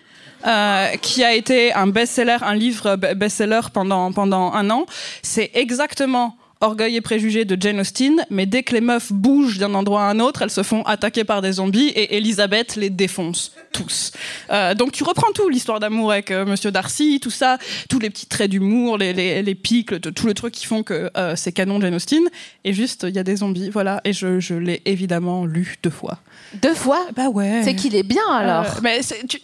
[0.46, 4.86] Euh, qui a été un best-seller, un livre be- best-seller pendant, pendant un an.
[5.22, 9.74] C'est exactement Orgueil et préjugés de Jane Austen, mais dès que les meufs bougent d'un
[9.74, 13.52] endroit à un autre, elles se font attaquer par des zombies et Elisabeth les défonce
[13.74, 14.12] tous.
[14.50, 17.58] Euh, donc tu reprends tout, l'histoire d'amour avec euh, Monsieur Darcy, tout ça,
[17.90, 20.84] tous les petits traits d'humour, les, les, les pics, le- tout le truc qui font
[20.84, 22.24] que euh, c'est canon Jane Austen.
[22.64, 24.00] Et juste, il y a des zombies, voilà.
[24.06, 26.20] Et je, je l'ai évidemment lu deux fois.
[26.62, 27.06] Deux fois?
[27.16, 27.62] Bah ouais.
[27.66, 28.66] C'est qu'il est bien alors.
[28.78, 29.02] Euh, mais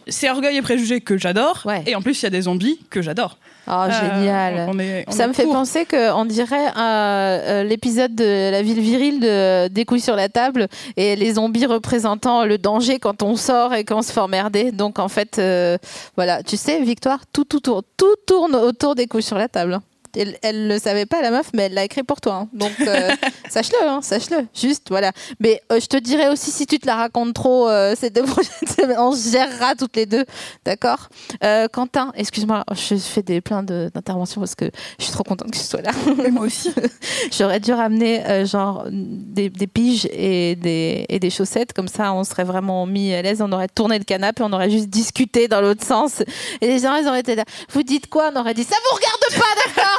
[0.07, 1.63] c'est Orgueil et préjugés que j'adore.
[1.65, 1.83] Ouais.
[1.85, 3.37] Et en plus, il y a des zombies que j'adore.
[3.67, 4.67] Oh, génial.
[4.67, 8.79] on est- on Ça me fait penser qu'on dirait euh, euh, l'épisode de la ville
[8.79, 13.35] virile de Des couilles sur la table et les zombies représentant le danger quand on
[13.35, 14.71] sort et qu'on se fait emmerder.
[14.71, 15.77] Donc en fait, euh,
[16.15, 19.79] voilà, tu sais, Victoire, tout, tout, tourne, tout tourne autour des couilles sur la table.
[20.15, 22.33] Elle, elle le savait pas, la meuf, mais elle l'a écrit pour toi.
[22.35, 22.49] hein.
[22.53, 23.09] Donc euh,
[23.49, 24.47] sache-le, hein, sache-le.
[24.53, 25.11] Juste, voilà.
[25.39, 28.23] Mais euh, je te dirais aussi, si tu te la racontes trop euh, ces deux
[28.23, 30.25] prochaines semaines, on se gérera toutes les deux.
[30.65, 31.09] D'accord?
[31.43, 34.65] Euh, Quentin, excuse-moi, je fais des, plein de- d'interventions parce que
[34.97, 35.91] je suis trop contente que tu sois là.
[36.17, 36.71] Mais moi aussi.
[37.37, 42.23] J'aurais dû ramener genre des, des piges et des, et des chaussettes, comme ça on
[42.23, 45.61] serait vraiment mis à l'aise, on aurait tourné le canapé, on aurait juste discuté dans
[45.61, 46.21] l'autre sens.
[46.61, 47.43] Et les gens ils auraient été là.
[47.73, 48.31] Vous dites quoi?
[48.33, 49.98] On aurait dit ça vous regarde pas, d'accord?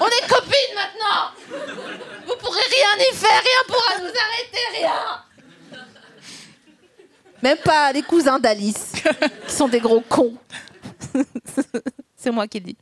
[0.00, 1.30] On est copines maintenant
[2.26, 5.24] Vous pourrez rien y faire, rien pourra nous arrêter, rien
[7.42, 8.92] Même pas les cousins d'Alice,
[9.46, 10.34] qui sont des gros cons.
[12.16, 12.76] C'est moi qui le dis.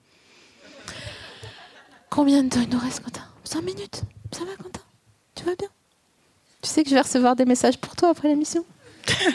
[2.11, 3.23] Combien de temps il nous reste, Quentin?
[3.45, 4.03] 5 minutes?
[4.33, 4.81] Ça va, Quentin?
[5.35, 5.69] Tu vas bien?
[6.63, 8.65] Tu sais que je vais recevoir des messages pour toi après l'émission?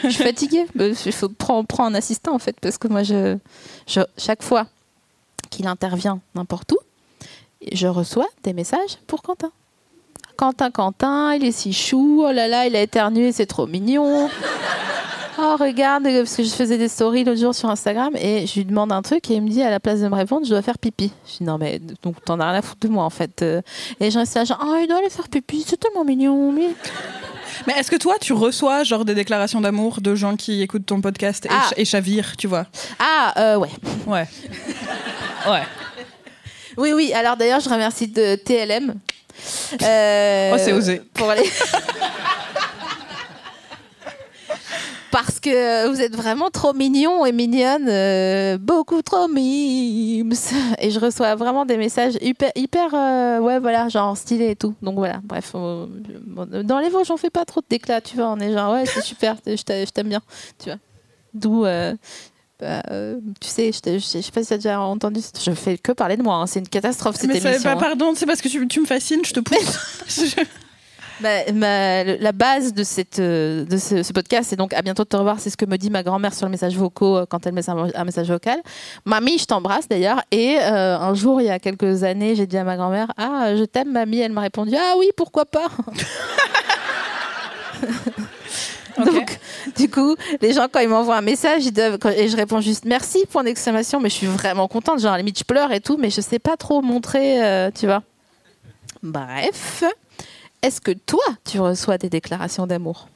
[0.02, 0.66] Je suis fatiguée.
[0.74, 3.38] Bah, Il faut prendre, prendre un assistant, en fait, parce que moi, je,
[3.86, 4.66] je- chaque fois
[5.50, 6.78] qu'il intervient n'importe où,
[7.72, 9.50] je reçois des messages pour Quentin.
[10.36, 12.24] Quentin, Quentin, il est si chou.
[12.26, 14.28] Oh là là, il a éternué, c'est trop mignon.
[15.38, 18.64] Oh, regarde, parce que je faisais des stories l'autre jour sur Instagram et je lui
[18.64, 20.62] demande un truc et il me dit à la place de me répondre, je dois
[20.62, 21.10] faire pipi.
[21.26, 23.44] Je dis non, mais donc t'en as rien à foutre de moi en fait.
[24.00, 26.52] Et gens sont là, genre, oh, il doit aller faire pipi, c'est tellement mignon.
[26.52, 26.68] Mais...
[27.66, 31.00] Mais est-ce que toi, tu reçois genre des déclarations d'amour de gens qui écoutent ton
[31.00, 31.60] podcast et, Ah.
[31.68, 32.66] ch- et chavirent, tu vois?
[32.98, 33.68] Ah, euh, ouais.
[34.06, 34.26] Ouais.
[35.48, 35.62] Ouais.
[36.76, 38.94] Oui, oui, alors d'ailleurs, je remercie de TLM.
[39.82, 41.00] Euh, Oh, c'est osé.
[41.14, 41.42] Pour les...
[45.10, 50.32] Parce que vous êtes vraiment trop mignons et mignonnes, euh, beaucoup trop mimes.
[50.78, 54.74] Et je reçois vraiment des messages hyper, hyper euh, ouais, voilà, genre stylé et tout.
[54.80, 55.52] Donc voilà, bref.
[55.52, 58.28] dans les Vosges, j'en fais pas trop de déclats, tu vois.
[58.30, 60.22] On est genre, ouais, c'est super, je t'aime bien,
[60.58, 60.78] tu vois.
[61.34, 61.66] D'où.
[62.62, 65.20] Euh, bah, euh, tu sais, je, sais je sais pas si tu as déjà entendu,
[65.44, 67.60] je fais que parler de moi, hein, c'est une catastrophe cette Mais émission.
[67.64, 67.76] bah, hein.
[67.80, 69.78] pardon, c'est parce que tu, tu me fascines, je te pousse.
[70.08, 70.42] Je-
[71.20, 74.82] Ma- ma- le- la base de, cette, euh, de ce, ce podcast, c'est donc à
[74.82, 75.38] bientôt de te revoir.
[75.38, 77.68] C'est ce que me dit ma grand-mère sur le message vocaux euh, quand elle met
[77.70, 78.58] un, un message vocal.
[79.04, 80.20] Mamie, je t'embrasse d'ailleurs.
[80.32, 83.54] Et euh, un jour, il y a quelques années, j'ai dit à ma grand-mère Ah,
[83.56, 84.18] je t'aime, mamie.
[84.18, 85.68] Elle m'a répondu Ah oui, pourquoi pas?
[89.04, 89.38] Donc,
[89.76, 92.60] du coup, les gens, quand ils m'envoient un message, ils doivent, quand- et je réponds
[92.60, 95.00] juste merci, point d'exclamation, mais je suis vraiment contente.
[95.00, 97.70] Genre, à la limite, je pleure et tout, mais je sais pas trop montrer, euh,
[97.74, 98.02] tu vois.
[99.02, 99.84] Bref,
[100.62, 103.08] est-ce que toi, tu reçois des déclarations d'amour?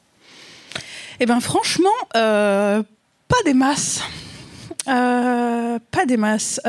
[1.20, 2.82] Eh ben franchement, euh,
[3.28, 4.00] pas des masses.
[4.88, 6.60] Euh, pas des masses.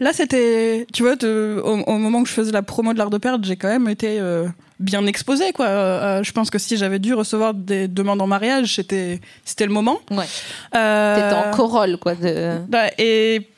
[0.00, 3.18] Là, c'était, tu vois, au, au moment où je faisais la promo de l'art de
[3.18, 4.18] perdre, j'ai quand même été
[4.82, 5.66] bien exposée, quoi.
[5.66, 9.72] Euh, je pense que si j'avais dû recevoir des demandes en mariage, c'était, c'était le
[9.72, 9.98] moment.
[10.10, 10.24] Ouais.
[10.74, 12.14] Euh, T'étais en corolle, quoi.
[12.14, 12.58] De...
[12.68, 13.48] bah, et,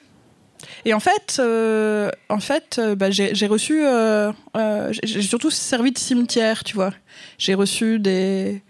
[0.85, 3.85] et en fait, euh, en fait euh, bah, j'ai reçu.
[3.85, 6.93] euh, euh, j'ai- surtout servi de cimetière, tu vois.
[7.39, 8.63] J'ai reçu des.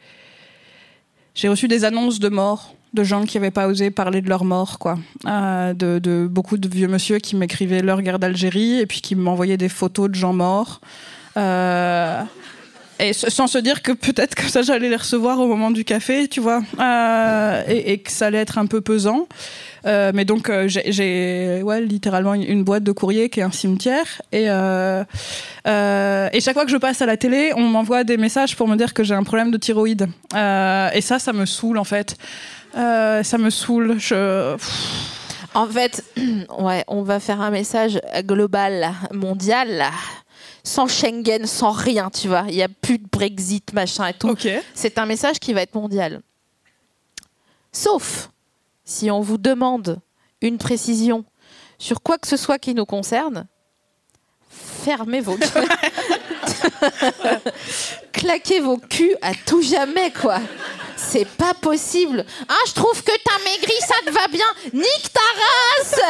[1.35, 4.45] J'ai reçu des annonces de mort de gens qui n'avaient pas osé parler de leur
[4.45, 4.97] mort, quoi.
[5.27, 9.17] Euh, de, de beaucoup de vieux monsieur qui m'écrivaient leur guerre d'Algérie et puis qui
[9.17, 10.81] m'envoyaient des photos de gens morts.
[11.37, 12.23] Euh,
[13.01, 16.29] et sans se dire que peut-être que ça j'allais les recevoir au moment du café,
[16.29, 19.27] tu vois, Euh, et, que ça allait être un peu pesant.
[19.87, 24.07] Euh, mais donc euh, j'ai- ouais, littéralement une, boîte de courrier qui est un cimetière
[24.33, 25.05] et euh,
[25.67, 28.69] euh, et chaque fois que je passe à la télé, on m'envoie des messages pour
[28.69, 30.09] me dire que j'ai un problème de thyroïde.
[30.35, 32.17] Euh, et ça, ça me saoule en fait.
[32.75, 33.97] Ça me saoule.
[33.99, 34.57] Je...
[35.55, 36.03] En fait,
[36.59, 39.85] ouais, on va faire un message global, mondial,
[40.65, 42.47] sans Schengen, sans rien, tu vois.
[42.49, 44.35] Il n'y a plus de Brexit, machin et tout.
[44.75, 46.23] C'est un message qui va être mondial.
[47.71, 48.31] Sauf
[48.85, 50.01] si on vous demande
[50.41, 51.25] une précision
[51.79, 53.47] sur quoi que ce soit qui nous concerne,
[54.85, 55.39] fermez vos.
[58.13, 60.39] Claquez vos culs à tout jamais, quoi.
[60.97, 62.25] C'est pas possible.
[62.49, 64.47] Ah, je trouve que t'as maigri, ça te va bien.
[64.73, 66.01] Nique ta race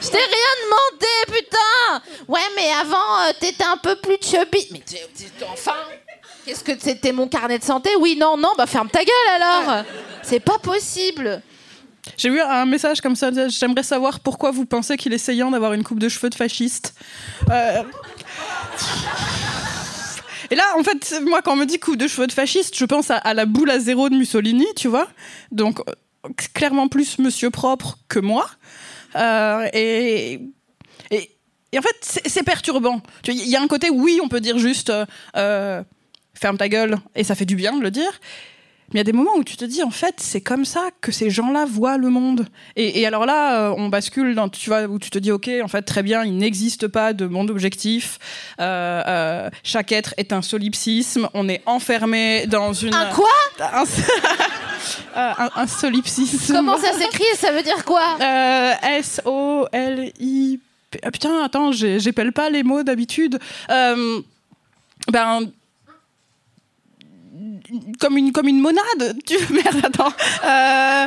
[0.00, 4.66] Je t'ai rien demandé, putain Ouais, mais avant, euh, t'étais un peu plus chubby.
[4.72, 5.74] Mais tu- tu- enfin
[6.44, 7.90] Qu'est-ce que c'était mon carnet de santé?
[7.98, 9.84] Oui, non, non, bah ferme ta gueule alors
[10.22, 11.42] C'est pas possible
[12.16, 13.30] J'ai eu un message comme ça.
[13.48, 16.94] J'aimerais savoir pourquoi vous pensez qu'il est essayant d'avoir une coupe de cheveux de fasciste.
[17.50, 17.82] Euh,
[20.50, 22.84] Et là, en fait, moi, quand on me dit coupe de cheveux de fasciste, je
[22.84, 25.08] pense à, la boule à zéro de Mussolini, tu vois.
[25.52, 25.80] Donc,
[26.54, 28.50] clairement plus monsieur propre que moi.
[29.14, 30.40] Euh, et,
[31.12, 33.00] en fait, c'est perturbant.
[33.28, 34.92] Il y a un côté, oui, on peut dire juste
[35.36, 35.82] euh,
[36.34, 38.20] ferme ta gueule, et ça fait du bien de le dire.
[38.92, 40.88] Mais il y a des moments où tu te dis, en fait, c'est comme ça
[41.00, 42.46] que ces gens-là voient le monde.
[42.76, 45.48] Et, et alors là, euh, on bascule dans, tu vois, où tu te dis, ok,
[45.62, 48.18] en fait, très bien, il n'existe pas de monde objectif.
[48.60, 51.28] Euh, euh, chaque être est un solipsisme.
[51.34, 52.94] On est enfermé dans une.
[52.94, 53.28] Un quoi?
[53.60, 53.84] Un,
[55.16, 56.54] Euh, un, un solipsisme.
[56.54, 57.24] Comment ça s'écrit?
[57.36, 58.16] Ça veut dire quoi?
[58.20, 60.60] Euh, S-O-L-I.
[61.02, 63.38] Ah, putain, attends, j'épelle pas les mots d'habitude.
[63.70, 64.20] Euh,
[65.10, 65.50] ben.
[68.00, 69.16] Comme une, comme une monade.
[69.26, 69.36] Tu...
[69.52, 70.12] Merde, attends.
[70.44, 71.06] Euh,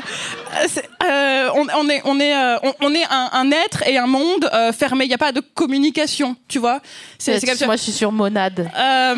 [0.68, 3.97] c'est- euh, on, on est, on est, euh, on, on est un, un être et
[3.97, 5.05] un monde euh, fermé.
[5.05, 6.80] Il n'y a pas de communication, tu vois.
[7.18, 7.66] C'est comme.
[7.68, 8.70] Moi, je suis sur monade.
[8.78, 9.16] Euh,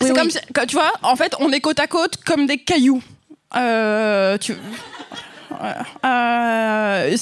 [0.00, 0.66] c'est Oui, comme oui.
[0.68, 3.02] tu vois, en fait, on est côte à côte comme des cailloux.
[3.56, 4.54] Euh, tu.
[6.04, 7.16] Euh,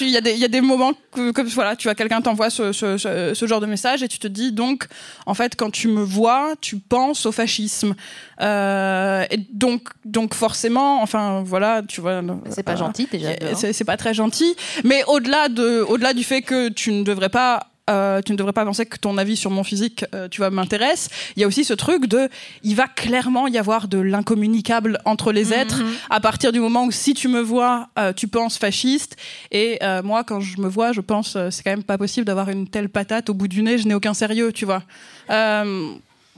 [0.00, 2.50] Il y, a des- il y a des moments que, voilà, tu vois, quelqu'un t'envoie
[2.50, 4.86] ce, ce- ce- ce genre de message et tu te dis donc,
[5.26, 7.94] en fait, quand tu me vois, tu penses au fascisme.
[8.40, 12.22] Euh, et donc, donc forcément, enfin voilà, tu vois.
[12.50, 13.30] C'est pas gentil déjà.
[13.54, 14.54] c'est pas très gentil.
[14.84, 18.52] Mais au-delà de, au-delà du fait que tu ne devrais pas, euh, tu ne devrais
[18.52, 21.08] pas penser que ton avis sur mon physique, euh, tu vois, m'intéresse.
[21.36, 22.28] Il y a aussi ce truc de,
[22.62, 26.90] il va clairement y avoir de l'incommunicable entre les êtres à partir du moment où
[26.90, 29.16] si tu me vois, euh, tu penses fasciste.
[29.50, 32.68] Et moi, quand je me vois, je pense, c'est quand même pas possible d'avoir une
[32.68, 33.78] telle patate au bout du nez.
[33.78, 34.82] Je n'ai aucun sérieux, tu vois.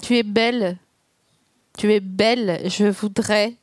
[0.02, 0.76] Tu es belle.
[1.78, 2.60] Tu es belle.
[2.68, 3.54] Je voudrais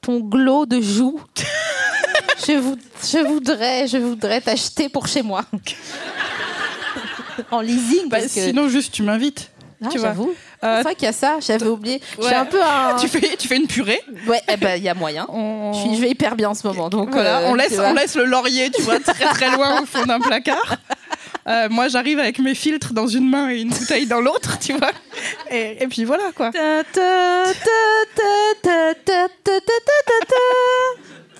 [0.00, 1.20] ton glow de joue.
[2.46, 5.44] je, vou- je voudrais, je voudrais t'acheter pour chez moi.
[7.50, 8.08] en leasing.
[8.08, 8.40] bah, parce que...
[8.40, 9.50] Sinon, juste, tu m'invites.
[9.84, 10.08] Ah, tu vois.
[10.08, 10.34] j'avoue.
[10.64, 11.36] Euh, C'est vrai qu'il y a ça.
[11.40, 12.00] J'avais oublié.
[12.18, 12.26] ouais.
[12.28, 12.96] J'ai un peu un.
[13.00, 14.00] tu fais, tu fais une purée.
[14.26, 15.24] Ouais, eh ben, il y a moyen.
[15.32, 16.88] On- Je, suis- je vais hyper bien en ce moment.
[16.90, 20.04] Donc, Voilà, euh, laisse, on laisse le laurier, tu vois, très très loin au fond
[20.04, 20.76] d'un placard.
[21.46, 24.72] Euh, moi, j'arrive avec mes filtres dans une main et une bouteille dans l'autre, tu
[24.74, 24.90] vois.
[25.50, 26.50] Et, et puis voilà, quoi.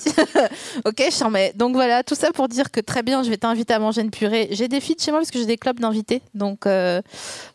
[0.84, 1.52] ok, je.
[1.54, 4.10] Donc voilà, tout ça pour dire que très bien, je vais t'inviter à manger une
[4.10, 4.48] purée.
[4.50, 6.22] J'ai des feeds chez moi parce que j'ai des clubs d'invités.
[6.34, 7.02] Donc euh,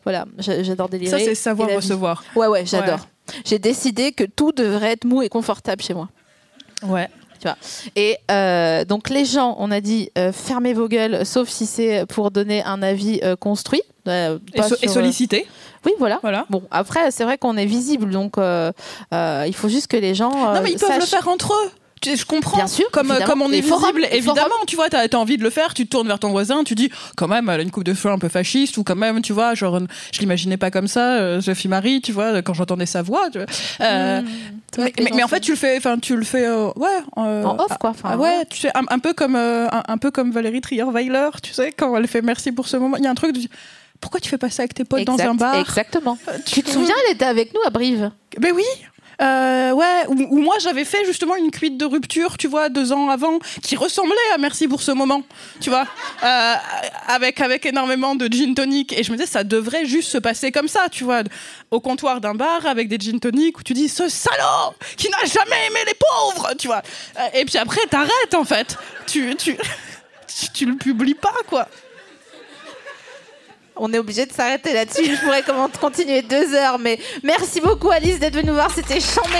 [0.04, 1.10] voilà, j'adore délirer.
[1.10, 2.24] Ça, c'est savoir recevoir.
[2.36, 3.00] Ouais, ouais, j'adore.
[3.44, 6.08] J'ai décidé que tout devrait être mou et confortable chez moi.
[6.82, 7.08] Ouais.
[7.40, 7.56] Tu vois.
[7.96, 12.06] Et euh, donc les gens, on a dit, euh, fermez vos gueules, sauf si c'est
[12.06, 13.82] pour donner un avis construit.
[14.06, 15.46] Et, sollicité.
[15.86, 16.18] Oui, voilà.
[16.20, 16.46] voilà.
[16.50, 20.54] Bon, après, c'est vrai qu'on est visible, donc il faut juste que les gens.
[20.54, 21.70] non, mais ils peuvent le faire entre eux
[22.04, 22.56] je comprends.
[22.56, 23.26] Bien sûr, comme, évidemment.
[23.26, 25.90] comme on est visible, évidemment, tu vois, t'as as envie de le faire, tu te
[25.90, 28.18] tournes vers ton voisin, tu dis, quand même, elle a une coupe de cheveux un
[28.18, 29.80] peu fasciste, ou quand même, tu vois, genre,
[30.12, 33.30] je l'imaginais pas comme ça, euh, Sophie Marie, tu vois, quand j'entendais sa voix.
[33.30, 33.46] tu vois.
[33.80, 34.26] Euh, Mmh.
[34.78, 36.88] mais, mais- mais en fait, tu le fais, enfin, tu le fais, euh, ouais,
[37.18, 37.92] euh, En off, quoi.
[38.04, 41.28] Ah ouais, tu sais, un, un peu comme euh, un, un peu comme Valérie Trierweiler,
[41.42, 42.96] tu sais, quand elle fait merci pour ce moment.
[42.96, 43.40] Il y a un truc de
[44.00, 45.60] pourquoi tu fais pas ça avec tes potes dans un bar?
[45.60, 46.18] Exactement.
[46.28, 48.10] Euh, Tu te souviens, elle était avec nous à Brive?
[48.38, 48.64] Ben oui.
[49.20, 53.10] Euh, ouais, ou, moi j'avais fait justement une cuite de rupture, tu vois, deux ans
[53.10, 55.22] avant, qui ressemblait à Merci pour ce moment,
[55.60, 55.86] tu vois,
[56.22, 56.54] euh,
[57.08, 58.92] avec avec énormément de gin tonic.
[58.92, 61.22] Et je me disais, ça devrait juste se passer comme ça, tu vois,
[61.70, 65.24] au comptoir d'un bar avec des gin tonic où tu dis ce salaud qui n'a
[65.24, 66.82] jamais aimé les pauvres, tu vois.
[67.18, 69.56] Euh, Et puis après t'arrêtes en fait, tu tu
[70.26, 71.68] tu, tu le publies pas quoi.
[73.76, 75.04] On est obligé de s'arrêter là-dessus.
[75.04, 75.42] Je pourrais
[75.80, 78.70] continuer deux heures, mais merci beaucoup Alice d'être venue nous voir.
[78.70, 79.38] C'était chambé.